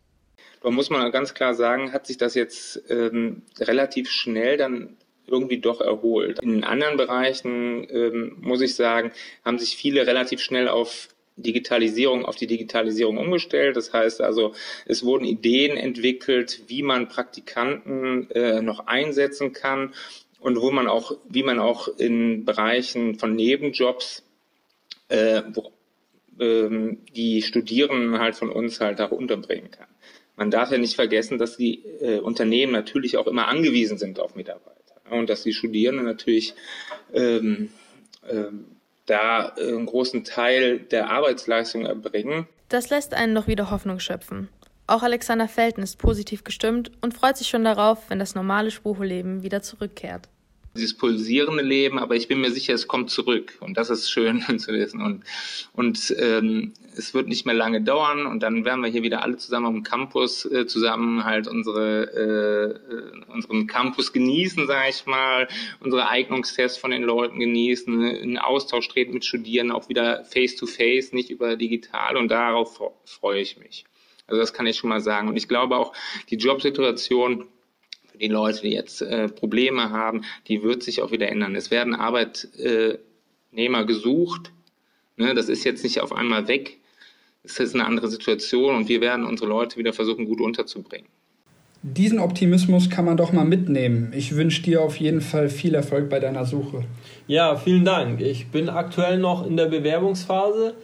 Da 0.62 0.71
muss 0.71 0.91
man 0.91 1.11
ganz 1.11 1.35
klar 1.35 1.55
sagen, 1.55 1.93
hat 1.93 2.07
sich 2.07 2.17
das 2.17 2.35
jetzt 2.35 2.83
ähm, 2.91 3.43
relativ 3.59 4.11
schnell 4.11 4.57
dann 4.57 4.97
irgendwie 5.28 5.58
doch 5.58 5.80
erholt. 5.80 6.40
In 6.42 6.64
anderen 6.64 6.97
Bereichen, 6.97 7.87
ähm, 7.90 8.37
muss 8.40 8.61
ich 8.61 8.75
sagen, 8.75 9.12
haben 9.44 9.58
sich 9.58 9.76
viele 9.76 10.06
relativ 10.06 10.40
schnell 10.40 10.68
auf 10.68 11.08
Digitalisierung, 11.38 12.25
auf 12.25 12.37
die 12.37 12.47
Digitalisierung 12.47 13.18
umgestellt. 13.18 13.76
Das 13.76 13.92
heißt 13.92 14.20
also, 14.20 14.54
es 14.87 15.04
wurden 15.04 15.25
Ideen 15.25 15.76
entwickelt, 15.76 16.62
wie 16.66 16.82
man 16.82 17.08
Praktikanten 17.08 18.30
äh, 18.30 18.61
noch 18.61 18.87
einsetzen 18.87 19.52
kann 19.52 19.94
und 20.40 20.61
wo 20.61 20.70
man 20.70 20.88
auch, 20.88 21.16
wie 21.28 21.42
man 21.42 21.58
auch 21.58 21.88
in 21.99 22.44
Bereichen 22.44 23.14
von 23.16 23.35
Nebenjobs, 23.35 24.25
äh, 25.08 25.42
wo, 25.52 25.73
ähm, 26.40 26.99
die 27.14 27.42
Studierenden 27.42 28.18
halt 28.18 28.37
von 28.37 28.50
uns 28.50 28.80
halt 28.80 29.00
auch 29.00 29.11
unterbringen 29.11 29.70
kann. 29.70 29.88
Man 30.37 30.50
darf 30.50 30.70
ja 30.70 30.78
nicht 30.78 30.94
vergessen, 30.94 31.38
dass 31.38 31.56
die 31.56 31.85
äh, 32.00 32.20
Unternehmen 32.20 32.73
natürlich 32.73 33.16
auch 33.16 33.26
immer 33.26 33.49
angewiesen 33.49 33.99
sind 33.99 34.20
auf 34.20 34.37
Mitarbeiter 34.37 34.77
und 35.11 35.31
dass 35.31 35.43
die 35.43 35.53
Studierenden 35.53 36.07
natürlich 36.07 36.55
ähm, 37.12 37.71
ähm, 38.29 38.67
da 39.07 39.55
einen 39.57 39.87
großen 39.87 40.25
Teil 40.25 40.79
der 40.79 41.11
Arbeitsleistung 41.11 41.87
erbringen. 41.87 42.47
Das 42.69 42.91
lässt 42.91 43.15
einen 43.15 43.33
noch 43.33 43.47
wieder 43.47 43.71
Hoffnung 43.71 44.00
schöpfen. 44.00 44.49
Auch 44.87 45.03
Alexander 45.03 45.49
Felten 45.49 45.83
ist 45.83 45.99
positiv 45.99 46.45
gestimmt 46.45 46.91
und 47.00 47.15
freut 47.15 47.37
sich 47.37 47.49
schon 47.49 47.65
darauf, 47.65 48.11
wenn 48.11 48.19
das 48.19 48.35
normale 48.35 48.71
Sprucholeben 48.71 49.43
wieder 49.43 49.62
zurückkehrt 49.62 50.29
dieses 50.79 50.95
pulsierende 50.95 51.62
Leben, 51.62 51.99
aber 51.99 52.15
ich 52.15 52.29
bin 52.29 52.41
mir 52.41 52.50
sicher, 52.50 52.73
es 52.75 52.87
kommt 52.87 53.11
zurück 53.11 53.59
und 53.61 53.77
das 53.77 53.91
ist 53.91 54.11
schön 54.11 54.43
zu 54.59 54.73
wissen 54.73 55.03
und 55.03 55.25
und 55.73 56.15
ähm, 56.19 56.73
es 56.99 57.14
wird 57.14 57.28
nicht 57.28 57.47
mehr 57.47 57.55
lange 57.55 57.81
dauern 57.81 58.26
und 58.26 58.43
dann 58.43 58.64
werden 58.64 58.83
wir 58.83 58.90
hier 58.90 59.02
wieder 59.02 59.23
alle 59.23 59.37
zusammen 59.37 59.67
am 59.67 59.83
Campus 59.83 60.45
äh, 60.45 60.67
zusammen 60.67 61.25
halt 61.25 61.47
unsere 61.47 62.05
äh, 62.12 62.95
äh 62.95 63.33
unseren 63.33 63.67
Campus 63.67 64.12
genießen, 64.12 64.67
sage 64.67 64.90
ich 64.90 65.07
mal, 65.07 65.49
unsere 65.81 66.09
Eignungstests 66.09 66.78
von 66.78 66.90
den 66.90 67.02
Leuten 67.02 67.38
genießen, 67.38 68.02
in 68.02 68.38
Austausch 68.38 68.88
treten 68.88 69.14
mit 69.14 69.25
Studierenden, 69.25 69.76
auch 69.76 69.88
wieder 69.88 70.25
face 70.25 70.57
to 70.57 70.67
face, 70.67 71.12
nicht 71.12 71.31
über 71.31 71.57
digital 71.57 72.17
und 72.17 72.28
darauf 72.28 72.81
freue 73.05 73.40
ich 73.40 73.59
mich. 73.59 73.85
Also 74.26 74.40
das 74.40 74.52
kann 74.52 74.67
ich 74.67 74.76
schon 74.76 74.90
mal 74.90 75.00
sagen 75.00 75.28
und 75.28 75.37
ich 75.37 75.49
glaube 75.49 75.76
auch 75.76 75.93
die 76.31 76.37
Jobsituation 76.37 77.47
die 78.21 78.28
Leute, 78.28 78.62
die 78.62 78.73
jetzt 78.73 79.00
äh, 79.02 79.28
Probleme 79.28 79.90
haben, 79.90 80.25
die 80.49 80.62
wird 80.62 80.83
sich 80.83 81.02
auch 81.02 81.11
wieder 81.11 81.28
ändern. 81.28 81.55
Es 81.55 81.71
werden 81.71 81.95
Arbeitnehmer 81.95 83.85
gesucht. 83.85 84.52
Ne? 85.17 85.35
Das 85.35 85.49
ist 85.49 85.64
jetzt 85.64 85.85
nicht 85.85 86.00
auf 86.00 86.12
einmal 86.12 86.49
weg. 86.49 86.78
Es 87.49 87.59
ist 87.59 87.75
eine 87.75 87.87
andere 87.87 88.09
Situation 88.09 88.76
und 88.76 88.88
wir 88.88 89.00
werden 89.00 89.25
unsere 89.25 89.49
Leute 89.49 89.78
wieder 89.78 89.95
versuchen, 89.95 90.26
gut 90.26 90.40
unterzubringen. 90.40 91.09
Diesen 91.83 92.19
Optimismus 92.19 92.90
kann 92.90 93.05
man 93.05 93.17
doch 93.17 93.33
mal 93.33 93.45
mitnehmen. 93.45 94.12
Ich 94.14 94.35
wünsche 94.35 94.62
dir 94.62 94.83
auf 94.83 94.97
jeden 94.97 95.21
Fall 95.21 95.49
viel 95.49 95.75
Erfolg 95.75 96.11
bei 96.11 96.21
deiner 96.21 96.45
Suche. 96.45 96.85
Ja, 97.26 97.57
vielen 97.57 97.85
Dank. 97.85 98.21
Ich 98.21 98.49
bin 98.49 98.69
aktuell 98.69 99.19
noch 99.19 99.47
in 99.47 99.57
der 99.57 99.67
Bewerbungsphase 99.67 100.75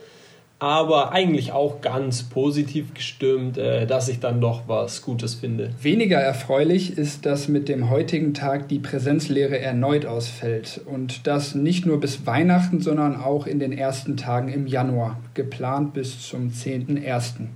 aber 0.58 1.12
eigentlich 1.12 1.52
auch 1.52 1.80
ganz 1.80 2.22
positiv 2.22 2.94
gestimmt, 2.94 3.58
äh, 3.58 3.86
dass 3.86 4.08
ich 4.08 4.20
dann 4.20 4.40
doch 4.40 4.62
was 4.66 5.02
Gutes 5.02 5.34
finde. 5.34 5.70
Weniger 5.82 6.18
erfreulich 6.18 6.96
ist, 6.96 7.26
dass 7.26 7.48
mit 7.48 7.68
dem 7.68 7.90
heutigen 7.90 8.34
Tag 8.34 8.68
die 8.68 8.78
Präsenzlehre 8.78 9.58
erneut 9.58 10.06
ausfällt 10.06 10.80
und 10.86 11.26
das 11.26 11.54
nicht 11.54 11.86
nur 11.86 12.00
bis 12.00 12.26
Weihnachten, 12.26 12.80
sondern 12.80 13.20
auch 13.20 13.46
in 13.46 13.58
den 13.58 13.72
ersten 13.72 14.16
Tagen 14.16 14.48
im 14.48 14.66
Januar, 14.66 15.20
geplant 15.34 15.92
bis 15.92 16.26
zum 16.26 16.50
10.01. 16.50 17.48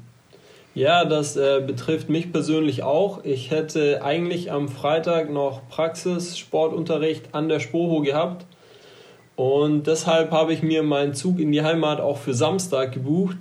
Ja, 0.74 1.04
das 1.04 1.36
äh, 1.36 1.60
betrifft 1.66 2.08
mich 2.08 2.30
persönlich 2.30 2.82
auch. 2.82 3.24
Ich 3.24 3.50
hätte 3.50 4.04
eigentlich 4.04 4.52
am 4.52 4.68
Freitag 4.68 5.30
noch 5.30 5.68
Praxissportunterricht 5.68 7.34
an 7.34 7.48
der 7.48 7.60
Spoho 7.60 8.00
gehabt 8.00 8.44
und 9.38 9.86
deshalb 9.86 10.32
habe 10.32 10.52
ich 10.52 10.64
mir 10.64 10.82
meinen 10.82 11.14
Zug 11.14 11.38
in 11.38 11.52
die 11.52 11.62
Heimat 11.62 12.00
auch 12.00 12.18
für 12.18 12.34
Samstag 12.34 12.90
gebucht. 12.90 13.36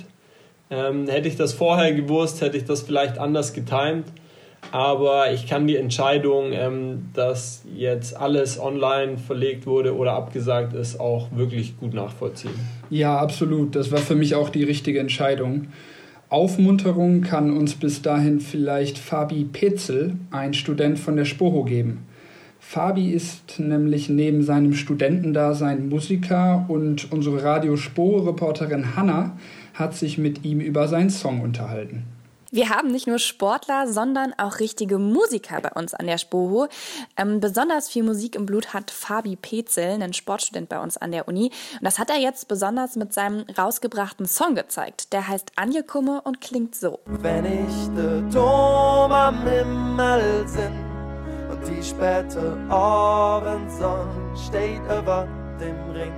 Ähm, 0.70 1.08
hätte 1.08 1.27
ich 1.27 1.38
das 1.38 1.54
vorher 1.54 1.92
gewusst, 1.92 2.42
hätte 2.42 2.56
ich 2.56 2.66
das 2.66 2.84
vielleicht 2.84 3.18
anders 3.18 3.51
getimt. 3.51 4.06
Aber 4.72 5.32
ich 5.32 5.48
kann 5.48 5.66
die 5.66 5.75
Entscheidung, 5.75 6.51
ähm, 6.51 7.10
dass 7.16 7.63
jetzt 7.75 8.16
alles 8.16 8.60
online 8.60 9.18
verlegt 9.18 9.66
wurde 9.66 9.98
oder 9.98 10.13
abgesagt 10.13 10.74
ist, 10.74 11.00
auch 11.00 11.30
wirklich 11.32 11.80
gut 11.80 11.96
nachvollziehen. 11.96 12.54
Ja, 12.92 13.18
absolut. 13.18 13.75
Das 13.75 13.92
war 13.92 13.98
für 13.98 14.13
mich 14.13 14.36
auch 14.36 14.50
die 14.50 14.66
richtige 14.66 15.00
Entscheidung. 15.00 15.70
Aufmunterung 16.30 17.22
kann 17.22 17.58
uns 17.58 17.74
bis 17.74 18.04
dahin 18.04 18.39
vielleicht 18.39 19.00
Fabi 19.00 19.46
Petzel, 19.46 20.13
ein 20.30 20.54
Student 20.54 21.00
von 21.00 21.16
der 21.16 21.25
Spoho, 21.25 21.63
geben. 21.63 22.06
Fabi 22.70 23.14
ist 23.14 23.60
nämlich 23.60 24.10
neben 24.10 24.44
seinem 24.44 24.74
Studentendasein 24.74 25.88
Musiker 25.88 26.66
und 26.68 27.14
unsere 27.14 27.42
Radio 27.42 27.78
Spore-Reporterin 27.78 28.98
Hanna 28.98 29.38
hat 29.74 29.96
sich 29.96 30.18
mit 30.18 30.44
ihm 30.44 30.60
über 30.60 30.90
seinen 30.90 31.10
Song 31.10 31.40
unterhalten. 31.40 32.04
Wir 32.52 32.70
haben 32.70 32.90
nicht 32.90 33.08
nur 33.08 33.20
Sportler, 33.20 33.88
sondern 33.88 34.34
auch 34.38 34.60
richtige 34.60 34.98
Musiker 35.00 35.62
bei 35.62 35.72
uns 35.80 35.94
an 35.94 36.08
der 36.08 36.18
Spoho. 36.18 36.68
Ähm, 37.16 37.40
besonders 37.40 37.88
viel 37.88 38.04
Musik 38.04 38.36
im 38.36 38.46
Blut 38.46 38.74
hat 38.74 38.92
Fabi 38.92 39.38
Petzel, 39.38 40.02
ein 40.02 40.12
Sportstudent 40.12 40.68
bei 40.68 40.82
uns 40.82 40.98
an 40.98 41.14
der 41.14 41.30
Uni. 41.30 41.52
Und 41.74 41.84
das 41.84 42.00
hat 42.00 42.10
er 42.10 42.20
jetzt 42.20 42.50
besonders 42.50 42.98
mit 42.98 43.14
seinem 43.14 43.46
rausgebrachten 43.58 44.26
Song 44.26 44.56
gezeigt. 44.56 45.14
Der 45.14 45.30
heißt 45.30 45.54
Angekomme 45.56 46.22
und 46.22 46.42
klingt 46.42 46.76
so. 46.76 47.00
Wenn 47.06 47.46
ich 47.46 47.96
der 47.96 48.22
Dom 48.24 49.12
am 49.14 49.48
Himmel 49.48 50.46
sind 50.46 50.97
die 51.68 51.84
späte 51.84 52.58
Abendsonne 52.70 54.36
steht 54.36 54.82
über 54.86 55.28
dem 55.60 55.92
Ring. 55.92 56.14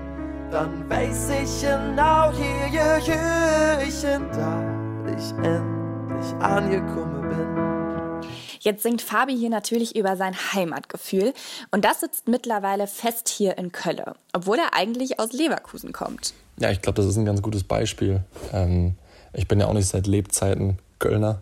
Dann 0.52 0.90
weiß 0.90 1.30
ich 1.44 1.62
genau, 1.62 2.32
hier, 2.32 2.66
hier, 2.70 2.96
hier 2.98 3.88
ich 3.88 4.02
da 4.02 4.80
ich 5.06 5.32
endlich 5.44 6.34
angekommen 6.40 7.30
bin. 7.30 8.30
Jetzt 8.62 8.84
singt 8.84 9.02
Fabi 9.02 9.38
hier 9.38 9.50
natürlich 9.50 9.96
über 9.96 10.18
sein 10.18 10.36
Heimatgefühl 10.54 11.34
und 11.72 11.86
das 11.86 12.02
sitzt 12.02 12.28
mittlerweile 12.28 12.88
fest 12.88 13.30
hier 13.30 13.58
in 13.58 13.72
Kölle, 13.72 14.14
obwohl 14.34 14.58
er 14.58 14.74
eigentlich 14.74 15.20
aus 15.20 15.32
Leverkusen 15.32 15.94
kommt. 15.94 16.34
Ja, 16.60 16.70
ich 16.70 16.82
glaube, 16.82 16.98
das 16.98 17.06
ist 17.06 17.18
ein 17.18 17.26
ganz 17.26 17.42
gutes 17.42 17.64
Beispiel. 17.64 18.22
Ähm, 18.52 18.96
ich 19.34 19.48
bin 19.48 19.60
ja 19.60 19.68
auch 19.68 19.74
nicht 19.74 19.88
seit 19.88 20.08
Lebzeiten 20.08 20.78
Kölner, 21.00 21.42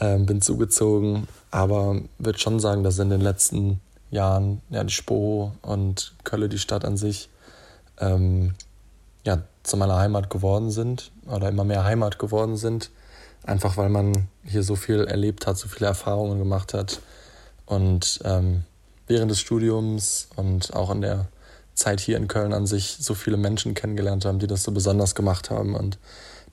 ähm, 0.00 0.26
bin 0.26 0.42
zugezogen, 0.42 1.28
aber 1.50 2.00
würde 2.18 2.38
schon 2.38 2.58
sagen, 2.58 2.82
dass 2.82 2.98
in 2.98 3.10
den 3.10 3.20
letzten 3.20 3.80
Jahren 4.10 4.60
ja 4.70 4.82
die 4.82 4.92
Spo 4.92 5.52
und 5.62 6.14
Kölle, 6.24 6.48
die 6.48 6.58
Stadt 6.58 6.84
an 6.84 6.96
sich, 6.96 7.28
ähm, 7.98 8.54
ja, 9.24 9.42
zu 9.62 9.76
meiner 9.76 9.98
Heimat 9.98 10.30
geworden 10.30 10.70
sind 10.70 11.12
oder 11.26 11.48
immer 11.48 11.64
mehr 11.64 11.84
Heimat 11.84 12.18
geworden 12.18 12.56
sind. 12.56 12.90
Einfach 13.44 13.76
weil 13.76 13.88
man 13.88 14.28
hier 14.44 14.62
so 14.62 14.76
viel 14.76 15.04
erlebt 15.04 15.46
hat, 15.46 15.56
so 15.58 15.68
viele 15.68 15.86
Erfahrungen 15.86 16.38
gemacht 16.38 16.74
hat. 16.74 17.00
Und 17.66 18.20
ähm, 18.24 18.64
während 19.06 19.30
des 19.30 19.40
Studiums 19.40 20.28
und 20.36 20.74
auch 20.74 20.90
in 20.90 21.02
der 21.02 21.26
Zeit 21.74 22.00
hier 22.00 22.16
in 22.16 22.28
Köln 22.28 22.52
an 22.52 22.66
sich 22.66 22.96
so 23.00 23.14
viele 23.14 23.36
Menschen 23.36 23.74
kennengelernt 23.74 24.24
haben, 24.24 24.38
die 24.38 24.46
das 24.46 24.62
so 24.62 24.72
besonders 24.72 25.14
gemacht 25.14 25.50
haben 25.50 25.74
und 25.74 25.98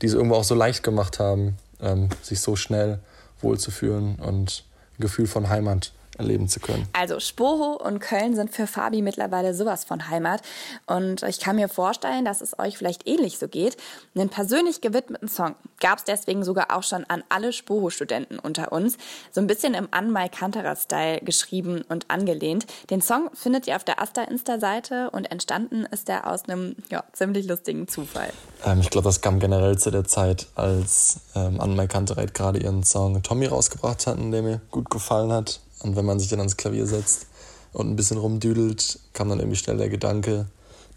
die 0.02 0.06
es 0.06 0.14
irgendwo 0.14 0.36
auch 0.36 0.44
so 0.44 0.56
leicht 0.56 0.84
gemacht 0.84 1.20
haben, 1.20 1.58
ähm, 1.82 2.10
sich 2.22 2.40
so 2.40 2.56
schnell 2.56 3.00
wohlzufühlen 3.42 4.16
und 4.16 4.66
ein 4.98 5.02
Gefühl 5.02 5.28
von 5.28 5.50
Heimat 5.50 5.94
erleben 6.18 6.48
zu 6.48 6.60
können. 6.60 6.88
Also 6.94 7.20
Spoho 7.20 7.74
und 7.74 8.00
Köln 8.00 8.36
sind 8.36 8.54
für 8.54 8.68
Fabi 8.68 9.02
mittlerweile 9.02 9.54
sowas 9.54 9.84
von 9.84 10.10
Heimat. 10.10 10.42
Und 10.86 11.24
ich 11.24 11.40
kann 11.40 11.56
mir 11.56 11.70
vorstellen, 11.70 12.26
dass 12.26 12.42
es 12.42 12.58
euch 12.60 12.78
vielleicht 12.78 13.08
ähnlich 13.08 13.38
so 13.38 13.48
geht. 13.48 13.78
Einen 14.16 14.30
persönlich 14.30 14.82
gewidmeten 14.82 15.28
Song 15.28 15.56
gab 15.80 16.00
es 16.00 16.04
deswegen 16.04 16.44
sogar 16.44 16.76
auch 16.76 16.84
schon 16.84 17.06
an 17.06 17.24
alle 17.30 17.54
Spoho-Studenten 17.54 18.40
unter 18.40 18.72
uns. 18.72 18.98
So 19.32 19.42
ein 19.42 19.48
bisschen 19.48 19.74
im 19.74 19.88
Anmai 19.92 20.30
Kanterer-Style 20.30 21.22
geschrieben 21.22 21.84
und 21.90 22.10
angelehnt. 22.10 22.66
Den 22.90 23.02
Song 23.02 23.30
findet 23.34 23.68
ihr 23.68 23.76
auf 23.76 23.84
der 23.84 24.02
Asta-Insta-Seite 24.02 25.12
und 25.12 25.32
entstanden 25.32 25.86
ist 25.86 26.10
er 26.10 26.32
aus 26.32 26.48
einem 26.48 26.76
ja, 26.90 27.04
ziemlich 27.14 27.48
lustigen 27.48 27.88
Zufall. 27.88 28.32
Ähm, 28.66 28.80
ich 28.82 28.90
glaube, 28.90 29.06
das 29.06 29.22
kam 29.22 29.40
generell 29.40 29.78
zu 29.78 29.92
der 29.92 30.06
Zeit, 30.06 30.48
als 30.56 31.20
ähm, 31.36 31.60
Anmai 31.60 31.88
Kantereit 31.88 32.34
gerade 32.34 32.60
ihren 32.60 32.84
Song 32.84 33.22
Tommy 33.24 33.46
rausgebracht 33.46 34.08
hatten, 34.08 34.32
der 34.32 34.42
mir 34.42 34.62
gut 34.72 34.90
gefallen 34.90 35.32
hat. 35.32 35.60
Und 35.80 35.96
wenn 35.96 36.06
man 36.06 36.20
sich 36.20 36.30
dann 36.30 36.40
ans 36.40 36.58
Klavier 36.58 36.88
setzt 36.88 37.28
und 37.74 37.90
ein 37.90 37.96
bisschen 37.96 38.18
rumdüdelt, 38.18 39.00
kam 39.14 39.30
dann 39.30 39.40
irgendwie 39.40 39.58
schnell 39.58 39.78
der 39.78 39.90
Gedanke, 39.90 40.48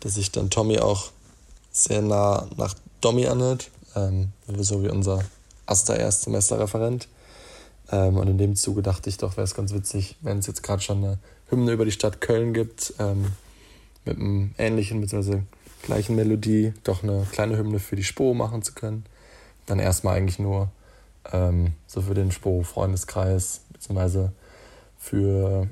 dass 0.00 0.14
sich 0.14 0.32
dann 0.32 0.50
Tommy 0.50 0.78
auch 0.78 1.10
sehr 1.70 2.02
nah 2.02 2.49
nach 2.56 2.75
Dommy 3.00 3.26
anhört, 3.26 3.70
ähm, 3.94 4.28
so 4.58 4.82
wie 4.82 4.88
unser 4.88 5.25
Asta 5.66 5.94
Erstsemesterreferent. 5.94 7.08
Ähm, 7.92 8.16
und 8.16 8.28
in 8.28 8.38
dem 8.38 8.56
Zuge 8.56 8.82
dachte 8.82 9.08
ich 9.08 9.18
doch, 9.18 9.37
wäre 9.37 9.44
es 9.44 9.54
ganz 9.54 9.72
witzig, 9.72 10.16
wenn 10.20 10.38
es 10.38 10.46
jetzt 10.46 10.62
gerade 10.62 10.82
schon 10.82 10.99
eine 10.99 11.18
Hymne 11.49 11.72
über 11.72 11.84
die 11.84 11.92
Stadt 11.92 12.20
Köln 12.20 12.52
gibt, 12.52 12.94
ähm, 12.99 13.32
mit 14.04 14.16
einem 14.16 14.54
ähnlichen 14.58 15.00
bzw. 15.00 15.40
gleichen 15.82 16.16
Melodie, 16.16 16.72
doch 16.84 17.02
eine 17.02 17.26
kleine 17.30 17.56
Hymne 17.56 17.78
für 17.78 17.96
die 17.96 18.04
Spo 18.04 18.34
machen 18.34 18.62
zu 18.62 18.72
können. 18.72 19.04
Dann 19.66 19.78
erstmal 19.78 20.16
eigentlich 20.16 20.38
nur 20.38 20.70
ähm, 21.32 21.75
so 21.87 22.02
für 22.02 22.14
den 22.14 22.32
Spo-Freundeskreis, 22.32 23.60
beziehungsweise 23.72 24.32
für 25.00 25.66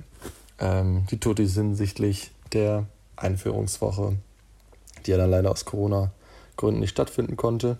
ähm, 0.59 1.07
die 1.11 1.21
Totis 1.21 1.55
hinsichtlich 1.55 2.33
der 2.53 2.87
Einführungswoche, 3.15 4.17
die 5.07 5.13
ja 5.13 5.19
dann 5.19 5.31
leider 5.31 5.53
aus 5.53 5.65
Corona-Gründen 5.65 6.81
nicht 6.81 6.91
stattfinden 6.91 7.37
konnte. 7.37 7.77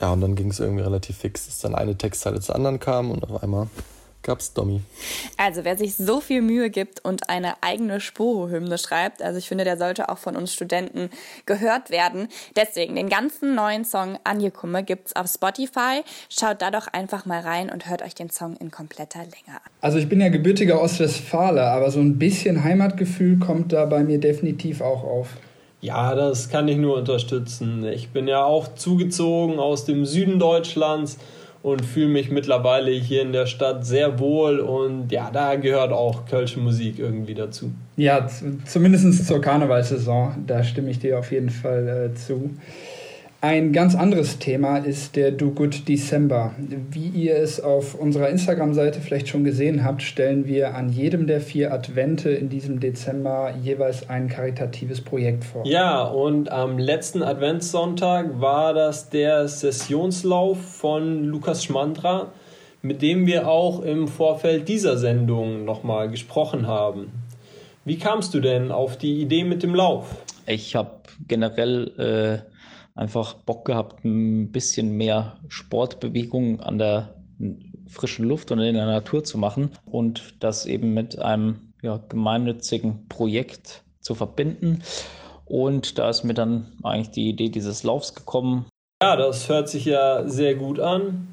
Ja, 0.00 0.12
und 0.12 0.20
dann 0.20 0.36
ging 0.36 0.50
es 0.50 0.60
irgendwie 0.60 0.82
relativ 0.82 1.18
fix, 1.18 1.46
dass 1.46 1.58
dann 1.58 1.74
eine 1.74 1.98
Textzeile 1.98 2.40
zur 2.40 2.54
anderen 2.54 2.80
kam 2.80 3.10
und 3.10 3.24
auf 3.24 3.42
einmal 3.42 3.68
gab's 4.22 4.52
Dommy. 4.54 4.80
Also 5.36 5.64
wer 5.64 5.76
sich 5.76 5.96
so 5.96 6.20
viel 6.20 6.42
Mühe 6.42 6.70
gibt 6.70 7.04
und 7.04 7.28
eine 7.28 7.62
eigene 7.62 8.00
Sporo-Hymne 8.00 8.78
schreibt, 8.78 9.22
also 9.22 9.38
ich 9.38 9.48
finde, 9.48 9.64
der 9.64 9.76
sollte 9.76 10.08
auch 10.08 10.18
von 10.18 10.36
uns 10.36 10.52
Studenten 10.52 11.10
gehört 11.46 11.90
werden. 11.90 12.28
Deswegen, 12.56 12.94
den 12.94 13.08
ganzen 13.08 13.54
neuen 13.54 13.84
Song 13.84 14.18
Angekomme 14.24 14.84
gibt's 14.84 15.14
auf 15.16 15.26
Spotify. 15.26 16.02
Schaut 16.28 16.62
da 16.62 16.70
doch 16.70 16.86
einfach 16.88 17.26
mal 17.26 17.40
rein 17.40 17.70
und 17.70 17.88
hört 17.88 18.02
euch 18.02 18.14
den 18.14 18.30
Song 18.30 18.56
in 18.56 18.70
kompletter 18.70 19.20
Länge 19.20 19.56
an. 19.56 19.70
Also 19.80 19.98
ich 19.98 20.08
bin 20.08 20.20
ja 20.20 20.28
gebürtiger 20.28 20.80
Ostwestfaler, 20.80 21.70
aber 21.72 21.90
so 21.90 22.00
ein 22.00 22.18
bisschen 22.18 22.62
Heimatgefühl 22.64 23.38
kommt 23.38 23.72
da 23.72 23.84
bei 23.86 24.04
mir 24.04 24.18
definitiv 24.18 24.80
auch 24.80 25.02
auf. 25.02 25.28
Ja, 25.80 26.14
das 26.14 26.48
kann 26.48 26.68
ich 26.68 26.76
nur 26.76 26.96
unterstützen. 26.96 27.84
Ich 27.84 28.10
bin 28.10 28.28
ja 28.28 28.44
auch 28.44 28.74
zugezogen 28.76 29.58
aus 29.58 29.84
dem 29.84 30.06
Süden 30.06 30.38
Deutschlands 30.38 31.18
und 31.62 31.84
fühle 31.84 32.08
mich 32.08 32.30
mittlerweile 32.30 32.90
hier 32.90 33.22
in 33.22 33.32
der 33.32 33.46
Stadt 33.46 33.86
sehr 33.86 34.18
wohl 34.18 34.58
und 34.58 35.12
ja, 35.12 35.30
da 35.32 35.54
gehört 35.54 35.92
auch 35.92 36.26
kölsche 36.26 36.58
Musik 36.58 36.98
irgendwie 36.98 37.34
dazu. 37.34 37.72
Ja, 37.96 38.26
zumindest 38.66 39.26
zur 39.26 39.40
Karnevalsaison, 39.40 40.44
da 40.46 40.64
stimme 40.64 40.90
ich 40.90 40.98
dir 40.98 41.18
auf 41.18 41.30
jeden 41.30 41.50
Fall 41.50 42.10
äh, 42.12 42.14
zu. 42.14 42.50
Ein 43.44 43.72
ganz 43.72 43.96
anderes 43.96 44.38
Thema 44.38 44.78
ist 44.78 45.16
der 45.16 45.32
Do 45.32 45.50
Good 45.50 45.88
December. 45.88 46.54
Wie 46.92 47.08
ihr 47.08 47.34
es 47.34 47.58
auf 47.58 47.96
unserer 47.96 48.28
Instagram-Seite 48.28 49.00
vielleicht 49.00 49.26
schon 49.26 49.42
gesehen 49.42 49.82
habt, 49.82 50.02
stellen 50.02 50.46
wir 50.46 50.76
an 50.76 50.92
jedem 50.92 51.26
der 51.26 51.40
vier 51.40 51.72
Advente 51.72 52.30
in 52.30 52.50
diesem 52.50 52.78
Dezember 52.78 53.52
jeweils 53.60 54.08
ein 54.08 54.28
karitatives 54.28 55.00
Projekt 55.00 55.42
vor. 55.42 55.66
Ja, 55.66 56.04
und 56.04 56.52
am 56.52 56.78
letzten 56.78 57.24
Adventssonntag 57.24 58.40
war 58.40 58.74
das 58.74 59.10
der 59.10 59.48
Sessionslauf 59.48 60.58
von 60.64 61.24
Lukas 61.24 61.64
Schmandra, 61.64 62.30
mit 62.80 63.02
dem 63.02 63.26
wir 63.26 63.48
auch 63.48 63.82
im 63.82 64.06
Vorfeld 64.06 64.68
dieser 64.68 64.98
Sendung 64.98 65.64
nochmal 65.64 66.08
gesprochen 66.08 66.68
haben. 66.68 67.10
Wie 67.84 67.98
kamst 67.98 68.34
du 68.34 68.40
denn 68.40 68.70
auf 68.70 68.96
die 68.96 69.20
Idee 69.20 69.42
mit 69.42 69.64
dem 69.64 69.74
Lauf? 69.74 70.14
Ich 70.46 70.76
habe 70.76 70.92
generell 71.26 72.44
äh 72.46 72.51
einfach 72.94 73.34
Bock 73.34 73.64
gehabt, 73.64 74.04
ein 74.04 74.52
bisschen 74.52 74.96
mehr 74.96 75.38
Sportbewegung 75.48 76.60
an 76.60 76.78
der 76.78 77.14
frischen 77.88 78.26
Luft 78.26 78.50
und 78.50 78.60
in 78.60 78.74
der 78.74 78.86
Natur 78.86 79.24
zu 79.24 79.38
machen 79.38 79.70
und 79.84 80.34
das 80.40 80.66
eben 80.66 80.94
mit 80.94 81.18
einem 81.18 81.72
ja, 81.82 82.00
gemeinnützigen 82.08 83.08
Projekt 83.08 83.82
zu 84.00 84.14
verbinden. 84.14 84.82
Und 85.44 85.98
da 85.98 86.08
ist 86.08 86.24
mir 86.24 86.34
dann 86.34 86.72
eigentlich 86.82 87.10
die 87.10 87.28
Idee 87.28 87.48
dieses 87.48 87.82
Laufs 87.82 88.14
gekommen. 88.14 88.66
Ja, 89.02 89.16
das 89.16 89.48
hört 89.48 89.68
sich 89.68 89.84
ja 89.84 90.28
sehr 90.28 90.54
gut 90.54 90.80
an. 90.80 91.28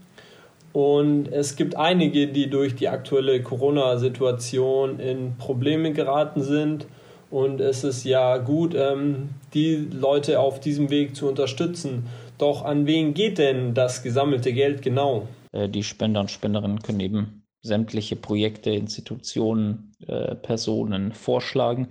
Und 0.73 1.27
es 1.31 1.55
gibt 1.55 1.75
einige, 1.75 2.27
die 2.27 2.49
durch 2.49 2.75
die 2.75 2.89
aktuelle 2.89 3.41
Corona-Situation 3.41 4.99
in 4.99 5.37
Probleme 5.37 5.93
geraten 5.93 6.43
sind 6.43 6.85
und 7.31 7.62
es 7.62 7.83
ist 7.83 8.03
ja 8.03 8.38
gut, 8.38 8.74
ähm, 8.75 9.29
die 9.53 9.75
Leute 9.75 10.39
auf 10.39 10.59
diesem 10.59 10.89
Weg 10.89 11.15
zu 11.15 11.27
unterstützen. 11.27 12.07
Doch 12.38 12.63
an 12.63 12.86
wen 12.86 13.13
geht 13.13 13.38
denn 13.38 13.74
das 13.74 14.03
gesammelte 14.03 14.53
Geld 14.53 14.81
genau? 14.81 15.27
Äh, 15.51 15.69
die 15.69 15.83
Spender 15.83 16.21
und 16.21 16.31
Spenderinnen 16.31 16.81
können 16.81 17.00
eben 17.00 17.43
sämtliche 17.62 18.15
Projekte, 18.15 18.71
Institutionen, 18.71 19.91
äh, 20.07 20.36
Personen 20.36 21.12
vorschlagen 21.12 21.89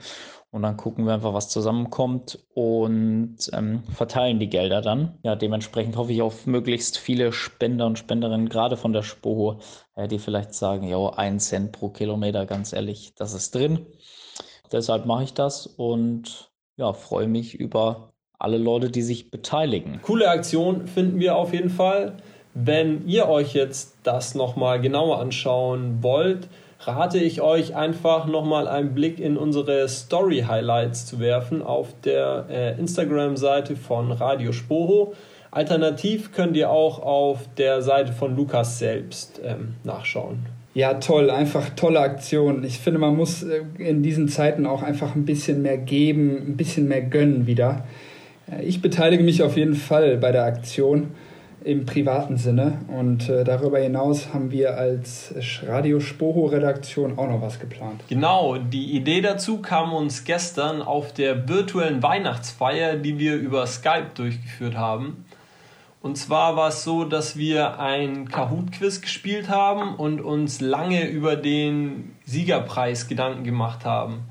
und 0.50 0.62
dann 0.62 0.78
gucken 0.78 1.04
wir 1.04 1.12
einfach, 1.12 1.34
was 1.34 1.50
zusammenkommt 1.50 2.38
und 2.54 3.36
ähm, 3.52 3.82
verteilen 3.92 4.38
die 4.38 4.48
Gelder 4.48 4.80
dann. 4.80 5.18
Ja, 5.22 5.36
dementsprechend 5.36 5.96
hoffe 5.96 6.12
ich 6.12 6.22
auf 6.22 6.46
möglichst 6.46 6.96
viele 6.96 7.32
Spender 7.32 7.84
und 7.84 7.98
Spenderinnen, 7.98 8.48
gerade 8.48 8.78
von 8.78 8.94
der 8.94 9.02
Spoho, 9.02 9.60
äh, 9.94 10.08
die 10.08 10.18
vielleicht 10.18 10.54
sagen, 10.54 10.88
ja, 10.88 11.10
ein 11.10 11.38
Cent 11.38 11.72
pro 11.72 11.90
Kilometer, 11.90 12.46
ganz 12.46 12.72
ehrlich, 12.72 13.12
das 13.14 13.34
ist 13.34 13.54
drin. 13.54 13.86
Deshalb 14.72 15.06
mache 15.06 15.24
ich 15.24 15.34
das 15.34 15.66
und 15.66 16.50
ja, 16.76 16.92
freue 16.92 17.26
mich 17.26 17.54
über 17.54 18.12
alle 18.38 18.58
Leute, 18.58 18.90
die 18.90 19.02
sich 19.02 19.30
beteiligen. 19.30 20.00
Coole 20.02 20.30
Aktion 20.30 20.86
finden 20.86 21.18
wir 21.18 21.36
auf 21.36 21.52
jeden 21.52 21.70
Fall. 21.70 22.14
Wenn 22.54 23.06
ihr 23.06 23.28
euch 23.28 23.54
jetzt 23.54 23.96
das 24.02 24.34
nochmal 24.34 24.80
genauer 24.80 25.20
anschauen 25.20 26.02
wollt, 26.02 26.48
rate 26.80 27.18
ich 27.18 27.40
euch 27.40 27.74
einfach 27.74 28.26
nochmal 28.26 28.68
einen 28.68 28.94
Blick 28.94 29.18
in 29.18 29.36
unsere 29.36 29.88
Story 29.88 30.44
Highlights 30.46 31.06
zu 31.06 31.18
werfen 31.18 31.62
auf 31.62 31.94
der 32.04 32.46
äh, 32.48 32.78
Instagram-Seite 32.78 33.76
von 33.76 34.12
Radio 34.12 34.52
Spoho. 34.52 35.14
Alternativ 35.50 36.32
könnt 36.32 36.56
ihr 36.56 36.70
auch 36.70 37.00
auf 37.00 37.48
der 37.56 37.82
Seite 37.82 38.12
von 38.12 38.36
Lukas 38.36 38.78
selbst 38.78 39.40
ähm, 39.42 39.74
nachschauen. 39.82 40.57
Ja, 40.78 40.94
toll, 40.94 41.28
einfach 41.28 41.70
tolle 41.70 41.98
Aktion. 41.98 42.62
Ich 42.62 42.78
finde, 42.78 43.00
man 43.00 43.16
muss 43.16 43.42
äh, 43.42 43.62
in 43.78 44.04
diesen 44.04 44.28
Zeiten 44.28 44.64
auch 44.64 44.84
einfach 44.84 45.16
ein 45.16 45.24
bisschen 45.24 45.60
mehr 45.60 45.76
geben, 45.76 46.36
ein 46.50 46.56
bisschen 46.56 46.86
mehr 46.86 47.02
gönnen 47.02 47.48
wieder. 47.48 47.84
Äh, 48.48 48.62
ich 48.62 48.80
beteilige 48.80 49.24
mich 49.24 49.42
auf 49.42 49.56
jeden 49.56 49.74
Fall 49.74 50.18
bei 50.18 50.30
der 50.30 50.44
Aktion 50.44 51.08
im 51.64 51.84
privaten 51.84 52.36
Sinne 52.36 52.78
und 52.96 53.28
äh, 53.28 53.42
darüber 53.42 53.80
hinaus 53.80 54.32
haben 54.32 54.52
wir 54.52 54.78
als 54.78 55.34
Radio 55.66 55.98
Spoho 55.98 56.46
Redaktion 56.46 57.18
auch 57.18 57.28
noch 57.28 57.42
was 57.42 57.58
geplant. 57.58 58.04
Genau, 58.08 58.56
die 58.58 58.92
Idee 58.92 59.20
dazu 59.20 59.60
kam 59.60 59.92
uns 59.92 60.22
gestern 60.22 60.80
auf 60.80 61.12
der 61.12 61.48
virtuellen 61.48 62.04
Weihnachtsfeier, 62.04 62.94
die 62.94 63.18
wir 63.18 63.34
über 63.34 63.66
Skype 63.66 64.10
durchgeführt 64.14 64.76
haben. 64.76 65.24
Und 66.00 66.16
zwar 66.16 66.56
war 66.56 66.68
es 66.68 66.84
so, 66.84 67.04
dass 67.04 67.36
wir 67.36 67.80
ein 67.80 68.28
Kahoot-Quiz 68.28 69.00
gespielt 69.00 69.48
haben 69.48 69.96
und 69.96 70.20
uns 70.20 70.60
lange 70.60 71.08
über 71.08 71.34
den 71.34 72.14
Siegerpreis 72.24 73.08
Gedanken 73.08 73.42
gemacht 73.42 73.84
haben. 73.84 74.24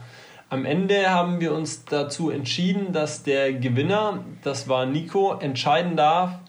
Am 0.49 0.63
Ende 0.63 1.09
haben 1.09 1.41
wir 1.41 1.53
uns 1.53 1.83
dazu 1.83 2.29
entschieden, 2.29 2.93
dass 2.93 3.23
der 3.23 3.51
Gewinner, 3.51 4.23
das 4.43 4.69
war 4.69 4.85
Nico, 4.85 5.33
entscheiden 5.33 5.97
darf, 5.97 6.39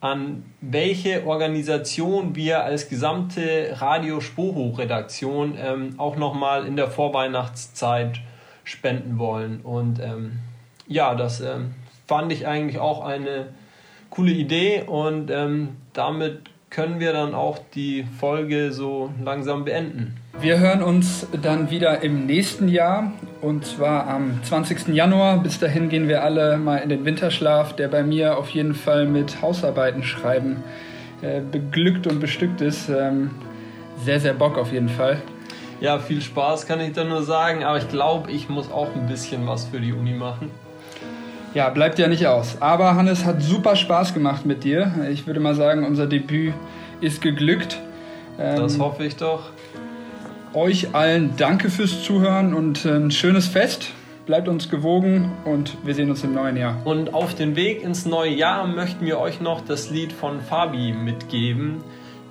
an 0.00 0.44
welche 0.60 1.26
Organisation 1.26 2.36
wir 2.36 2.62
als 2.62 2.88
gesamte 2.88 3.74
Radio 3.80 4.20
Spoho-Redaktion 4.20 5.58
ähm, 5.58 5.94
auch 5.98 6.16
nochmal 6.16 6.66
in 6.66 6.76
der 6.76 6.88
Vorweihnachtszeit 6.88 8.20
spenden 8.62 9.18
wollen. 9.18 9.62
Und 9.62 9.98
ähm, 9.98 10.38
ja, 10.86 11.16
das 11.16 11.40
ähm, 11.40 11.74
fand 12.06 12.30
ich 12.32 12.46
eigentlich 12.46 12.78
auch 12.78 13.02
eine 13.04 13.48
coole 14.14 14.32
Idee 14.32 14.84
und 14.86 15.30
ähm, 15.30 15.70
damit 15.92 16.42
können 16.70 17.00
wir 17.00 17.12
dann 17.12 17.34
auch 17.34 17.58
die 17.74 18.04
Folge 18.18 18.72
so 18.72 19.10
langsam 19.22 19.64
beenden. 19.64 20.16
Wir 20.40 20.58
hören 20.58 20.82
uns 20.82 21.26
dann 21.40 21.70
wieder 21.70 22.02
im 22.02 22.26
nächsten 22.26 22.68
Jahr 22.68 23.12
und 23.40 23.64
zwar 23.64 24.08
am 24.08 24.40
20. 24.42 24.88
Januar. 24.88 25.38
Bis 25.42 25.60
dahin 25.60 25.88
gehen 25.88 26.08
wir 26.08 26.24
alle 26.24 26.56
mal 26.58 26.78
in 26.78 26.88
den 26.88 27.04
Winterschlaf, 27.04 27.76
der 27.76 27.88
bei 27.88 28.02
mir 28.02 28.36
auf 28.38 28.50
jeden 28.50 28.74
Fall 28.74 29.06
mit 29.06 29.40
Hausarbeiten 29.40 30.02
schreiben 30.02 30.64
äh, 31.22 31.40
beglückt 31.40 32.06
und 32.08 32.20
bestückt 32.20 32.60
ist. 32.60 32.88
Ähm, 32.88 33.30
sehr, 34.04 34.18
sehr 34.18 34.34
Bock 34.34 34.58
auf 34.58 34.72
jeden 34.72 34.88
Fall. 34.88 35.22
Ja, 35.80 35.98
viel 35.98 36.20
Spaß 36.20 36.66
kann 36.66 36.80
ich 36.80 36.92
da 36.92 37.04
nur 37.04 37.22
sagen, 37.22 37.62
aber 37.62 37.78
ich 37.78 37.88
glaube, 37.88 38.30
ich 38.30 38.48
muss 38.48 38.70
auch 38.70 38.94
ein 38.94 39.06
bisschen 39.06 39.46
was 39.46 39.66
für 39.66 39.80
die 39.80 39.92
Uni 39.92 40.14
machen. 40.14 40.50
Ja, 41.54 41.68
bleibt 41.70 42.00
ja 42.00 42.08
nicht 42.08 42.26
aus. 42.26 42.56
Aber 42.60 42.96
Hannes 42.96 43.24
hat 43.24 43.40
super 43.40 43.76
Spaß 43.76 44.12
gemacht 44.12 44.44
mit 44.44 44.64
dir. 44.64 44.92
Ich 45.12 45.28
würde 45.28 45.38
mal 45.38 45.54
sagen, 45.54 45.84
unser 45.86 46.08
Debüt 46.08 46.52
ist 47.00 47.22
geglückt. 47.22 47.80
Ähm, 48.40 48.56
das 48.56 48.80
hoffe 48.80 49.04
ich 49.04 49.14
doch. 49.14 49.50
Euch 50.52 50.94
allen 50.94 51.36
danke 51.36 51.70
fürs 51.70 52.02
Zuhören 52.02 52.54
und 52.54 52.84
ein 52.84 53.12
schönes 53.12 53.46
Fest. 53.46 53.92
Bleibt 54.26 54.48
uns 54.48 54.68
gewogen 54.68 55.30
und 55.44 55.76
wir 55.84 55.94
sehen 55.94 56.10
uns 56.10 56.24
im 56.24 56.34
neuen 56.34 56.56
Jahr. 56.56 56.76
Und 56.84 57.14
auf 57.14 57.34
den 57.36 57.54
Weg 57.54 57.84
ins 57.84 58.04
neue 58.04 58.32
Jahr 58.32 58.66
möchten 58.66 59.06
wir 59.06 59.20
euch 59.20 59.40
noch 59.40 59.60
das 59.60 59.90
Lied 59.90 60.12
von 60.12 60.40
Fabi 60.40 60.92
mitgeben, 60.92 61.82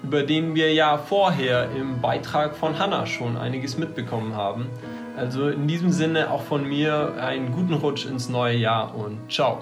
über 0.04 0.24
den 0.24 0.54
wir 0.54 0.74
ja 0.74 0.98
vorher 0.98 1.70
im 1.80 2.02
Beitrag 2.02 2.56
von 2.56 2.78
Hanna 2.78 3.06
schon 3.06 3.38
einiges 3.38 3.78
mitbekommen 3.78 4.36
haben. 4.36 4.68
Also 5.16 5.50
in 5.50 5.68
diesem 5.68 5.92
Sinne 5.92 6.32
auch 6.32 6.42
von 6.42 6.68
mir 6.68 7.14
einen 7.20 7.52
guten 7.52 7.74
Rutsch 7.74 8.06
ins 8.06 8.30
neue 8.30 8.58
Jahr 8.58 8.96
und 8.96 9.32
ciao. 9.32 9.60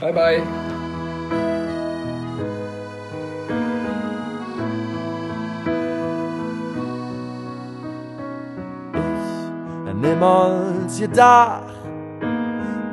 Bye 0.00 0.12
bye. 0.12 0.42
Ich 9.86 9.94
niemals 9.94 10.98
gedacht, 10.98 11.62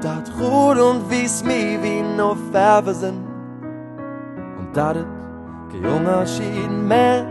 dat 0.02 0.32
ruht 0.40 0.78
und 0.78 1.10
wie's 1.10 1.44
mi 1.44 1.78
wie 1.82 2.02
no 2.02 2.36
Färbe 2.52 2.94
sind 2.94 3.26
und 4.60 4.76
dat 4.76 4.98
it 4.98 5.06
gejunger 5.72 6.26
schien 6.26 6.88
mit, 6.88 7.26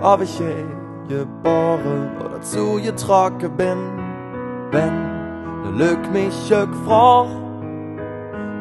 ob 0.00 0.22
ich 0.22 0.38
je 0.38 0.79
geboren 1.10 2.10
oder 2.24 2.40
zu 2.40 2.80
getrocken 2.80 3.56
bin. 3.56 3.78
Wenn 4.70 5.64
de 5.64 5.72
Lück 5.72 6.10
mich 6.12 6.48
gefragt, 6.48 7.30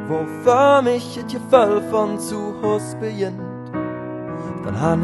wofür 0.08 0.82
mich 0.82 1.20
et 1.20 1.32
Gefühl 1.32 1.82
von 1.92 2.20
zu 2.20 2.56
beginnt, 3.00 3.40
dann 4.66 4.82
han 4.82 5.02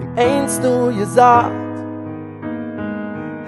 ich 0.00 0.06
ihm 0.06 0.12
eins 0.16 0.60
nur 0.60 0.92
gesagt, 0.92 1.52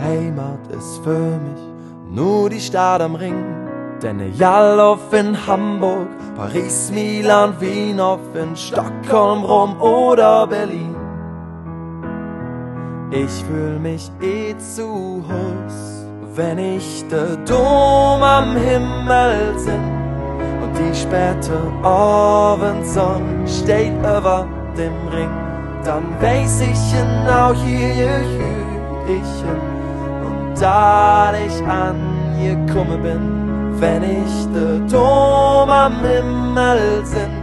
Heimat 0.00 0.66
ist 0.76 0.98
für 1.02 1.38
mich 1.46 1.62
nur 2.10 2.50
die 2.50 2.60
Stadt 2.60 3.00
am 3.00 3.14
Ring. 3.14 3.44
Denn 4.02 4.18
egal 4.20 4.80
auf 4.80 5.12
in 5.12 5.46
Hamburg, 5.46 6.08
Paris, 6.34 6.90
Milan, 6.92 7.54
Wien, 7.60 8.00
auf 8.00 8.34
in 8.34 8.56
Stockholm, 8.56 9.44
Rom 9.44 9.80
oder 9.80 10.46
Berlin. 10.48 11.01
Ich 13.14 13.44
fühl 13.44 13.78
mich 13.78 14.10
eh 14.22 14.56
zu 14.56 15.22
Hus, 15.28 16.06
wenn 16.34 16.56
ich 16.56 17.04
der 17.10 17.36
Dom 17.44 18.22
am 18.22 18.56
Himmel 18.56 19.58
sind 19.58 19.84
und 20.62 20.72
die 20.78 20.96
späte 20.98 21.60
Abendsonne 21.82 23.46
steht 23.46 23.92
über 23.98 24.48
dem 24.78 25.08
Ring, 25.08 25.28
dann 25.84 26.04
weiß 26.22 26.62
ich 26.62 26.98
genau 26.98 27.52
hier 27.52 28.22
ich 29.06 29.42
hin 29.42 29.60
und 30.24 30.58
da 30.58 31.34
ich 31.34 31.62
angekommen 31.66 33.02
bin, 33.02 33.78
wenn 33.78 34.02
ich 34.04 34.46
der 34.54 34.78
Dom 34.88 35.68
am 35.68 36.00
Himmel 36.00 37.04
sind 37.04 37.42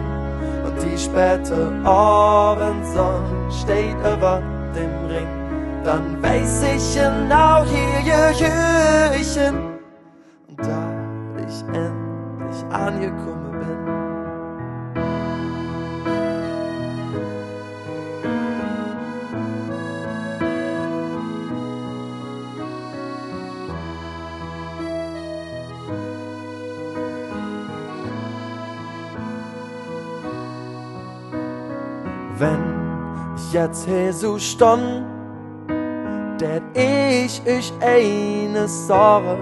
und 0.65 0.81
die 0.83 0.97
späte 0.97 1.71
Abendsonne 1.83 3.51
steht 3.51 3.99
über 3.99 4.41
dem 4.73 5.05
Ring 5.15 5.38
dann 5.83 6.21
weiß 6.21 6.63
ich 6.75 6.95
genau 6.95 7.63
hier, 7.63 8.29
hier 8.29 9.11
ich 9.19 9.33
hin. 9.33 9.55
Und 10.47 10.59
da 10.59 10.89
ich 11.47 11.61
endlich 11.67 12.65
angekommen 12.71 13.51
bin. 13.51 13.79
Wenn 32.37 33.35
ich 33.35 33.53
jetzt 33.53 33.85
hier 33.85 34.13
so 34.13 34.39
stand 34.39 35.08
dat 36.39 36.61
ich 36.73 37.41
ich 37.45 37.73
eine 37.81 38.67
Sorge. 38.67 39.37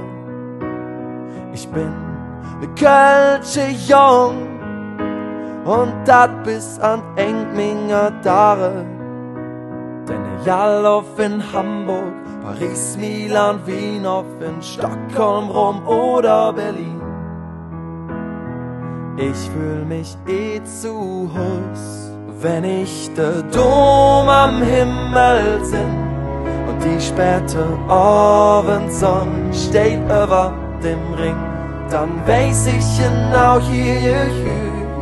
Ich 1.53 1.67
bin 1.69 1.93
ne 2.59 2.67
Kölsche 2.75 3.67
Jung 3.87 4.47
und 5.65 5.93
dat 6.05 6.43
bis 6.43 6.79
an 6.79 7.01
Engminger 7.15 8.11
Dare. 8.23 8.85
Denn 10.07 10.23
ich 10.41 10.51
auf 10.51 11.19
in 11.19 11.41
Hamburg, 11.53 12.13
Paris, 12.43 12.97
Milan, 12.97 13.59
Wien, 13.65 14.05
auf 14.05 14.25
in 14.39 14.61
Stockholm, 14.61 15.49
Rom 15.49 15.85
oder 15.85 16.53
Berlin. 16.53 17.01
Ich 19.17 19.49
fühl 19.49 19.83
mich 19.85 20.15
eh 20.27 20.63
zu 20.63 21.29
Hus, 21.33 22.11
wenn 22.41 22.63
ich 22.63 23.11
der 23.15 23.41
Dom 23.51 24.29
am 24.29 24.61
Himmel 24.61 25.63
sind 25.63 26.06
die 26.83 27.01
späte 27.01 27.65
Abendsonne 27.87 29.53
steht 29.53 30.03
über 30.05 30.53
dem 30.83 31.13
Ring, 31.13 31.35
dann 31.89 32.09
weiß 32.25 32.67
ich 32.67 32.85
genau 32.97 33.59
hier 33.59 34.27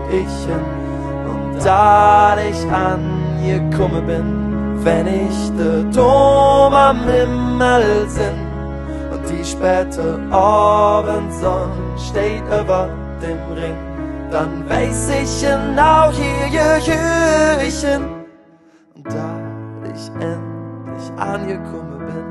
ich 0.10 0.46
hin. 0.46 0.66
Und 1.28 1.66
da 1.66 2.38
ich 2.38 2.62
angekommen 2.72 4.06
bin, 4.06 4.84
wenn 4.84 5.08
ich 5.08 5.52
der 5.58 5.84
Dom 5.92 6.74
am 6.74 7.00
Himmel 7.04 8.08
sind 8.08 8.46
und 9.12 9.30
die 9.30 9.44
späte 9.44 10.20
Abendsonne 10.32 11.72
steht 11.98 12.44
über 12.48 12.90
dem 13.22 13.40
Ring, 13.58 13.78
dann 14.32 14.68
weiß 14.70 15.10
ich 15.22 15.48
genau 15.48 16.12
hier 16.12 16.78
ich 17.66 17.82
hin. 17.82 18.06
Und 18.96 19.08
da 19.08 19.40
ich 19.94 20.08
endlich 20.22 20.55
angekommen 21.17 21.99
bin. 22.06 22.25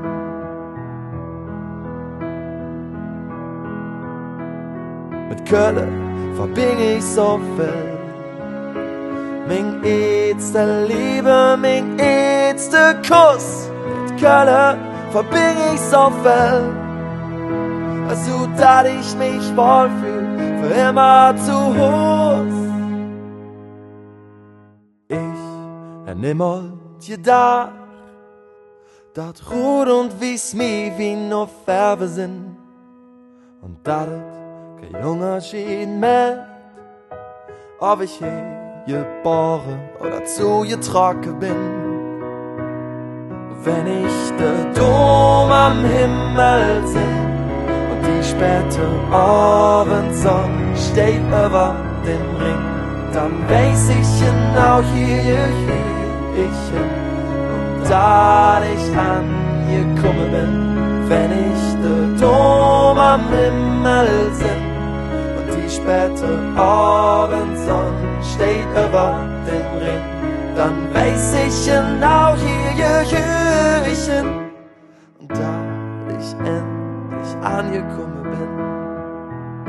Mit 5.29 5.45
Köln 5.49 6.33
verbing 6.35 6.79
ich 6.97 7.03
so 7.03 7.39
viel. 7.55 7.95
Mein 9.47 9.83
etzte 9.83 10.85
Liebe, 10.87 11.57
mein 11.59 11.99
etzte 11.99 12.95
Kuss. 13.07 13.69
Mit 14.01 14.21
Köln 14.21 14.77
verbing 15.11 15.57
ich 15.73 15.81
so 15.81 16.11
viel. 16.23 16.85
Also, 18.07 18.47
dass 18.57 18.85
ich 18.87 19.17
mich 19.17 19.57
wohlfühl, 19.57 20.25
für 20.61 20.73
immer 20.89 21.35
zu 21.37 21.53
Hus. 21.53 22.53
Ich, 25.07 25.17
er 26.05 26.15
nimmelt 26.15 26.73
dir 27.01 27.17
da 27.17 27.84
dat 29.15 29.41
rot 29.49 29.87
und 29.87 30.19
wies 30.19 30.53
mi 30.53 30.91
wie 30.97 31.15
no 31.15 31.47
Färbe 31.65 32.05
sind 32.05 32.57
und 33.61 33.77
dat 33.87 34.09
kein 34.77 35.01
junger 35.01 35.39
schien 35.39 36.01
mehr 36.01 36.45
ob 37.79 38.01
ich 38.01 38.19
hier 38.19 38.43
geboren 38.85 39.79
oder 40.01 40.25
zu 40.25 40.65
getrocken 40.67 41.39
bin 41.39 41.61
wenn 43.63 43.87
ich 44.03 44.17
der 44.37 44.59
Dom 44.73 45.49
am 45.49 45.79
Himmel 45.85 46.85
sind 46.85 47.25
und 47.91 48.01
die 48.07 48.23
späte 48.31 48.85
Abendsonne 49.13 50.75
steht 50.75 51.25
über 51.45 51.73
den 52.05 52.25
Ring 52.43 52.65
dann 53.13 53.35
weiß 53.47 53.89
ich 53.97 54.09
genau 54.19 54.81
hier, 54.93 55.21
hier, 55.23 55.47
hier 55.63 56.45
ich 56.45 56.61
hin 56.73 57.04
da 57.89 58.61
ich 58.73 58.97
angekommen 58.97 60.31
bin, 60.31 61.09
wenn 61.09 61.31
ich 61.31 61.63
der 61.83 62.27
Dom 62.27 62.97
am 62.97 63.21
Himmel 63.29 64.31
sind 64.33 64.65
und 65.37 65.47
die 65.55 65.69
späte 65.69 66.39
Abendsonne 66.55 68.23
steht 68.33 68.69
über 68.71 69.19
dem 69.45 69.77
Ring, 69.83 70.03
dann 70.55 70.93
weiß 70.93 71.35
ich 71.47 71.65
genau 71.65 72.35
hier, 72.35 72.99
hier 73.01 73.91
ich 73.91 74.05
hin. 74.09 74.51
Und 75.19 75.31
da 75.31 75.53
ich 76.17 76.33
endlich 76.39 77.35
angekommen 77.43 78.23
bin, 78.23 78.51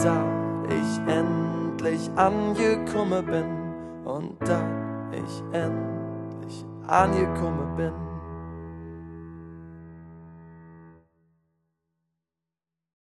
da 0.03 0.17
ich 0.69 1.15
endlich 1.15 2.11
angekommen 2.17 3.27
bin 3.27 3.47
und 4.05 4.37
da 4.41 4.63
ich 5.13 5.43
endlich 5.53 6.65
angekommen 6.87 7.77
bin. 7.77 8.06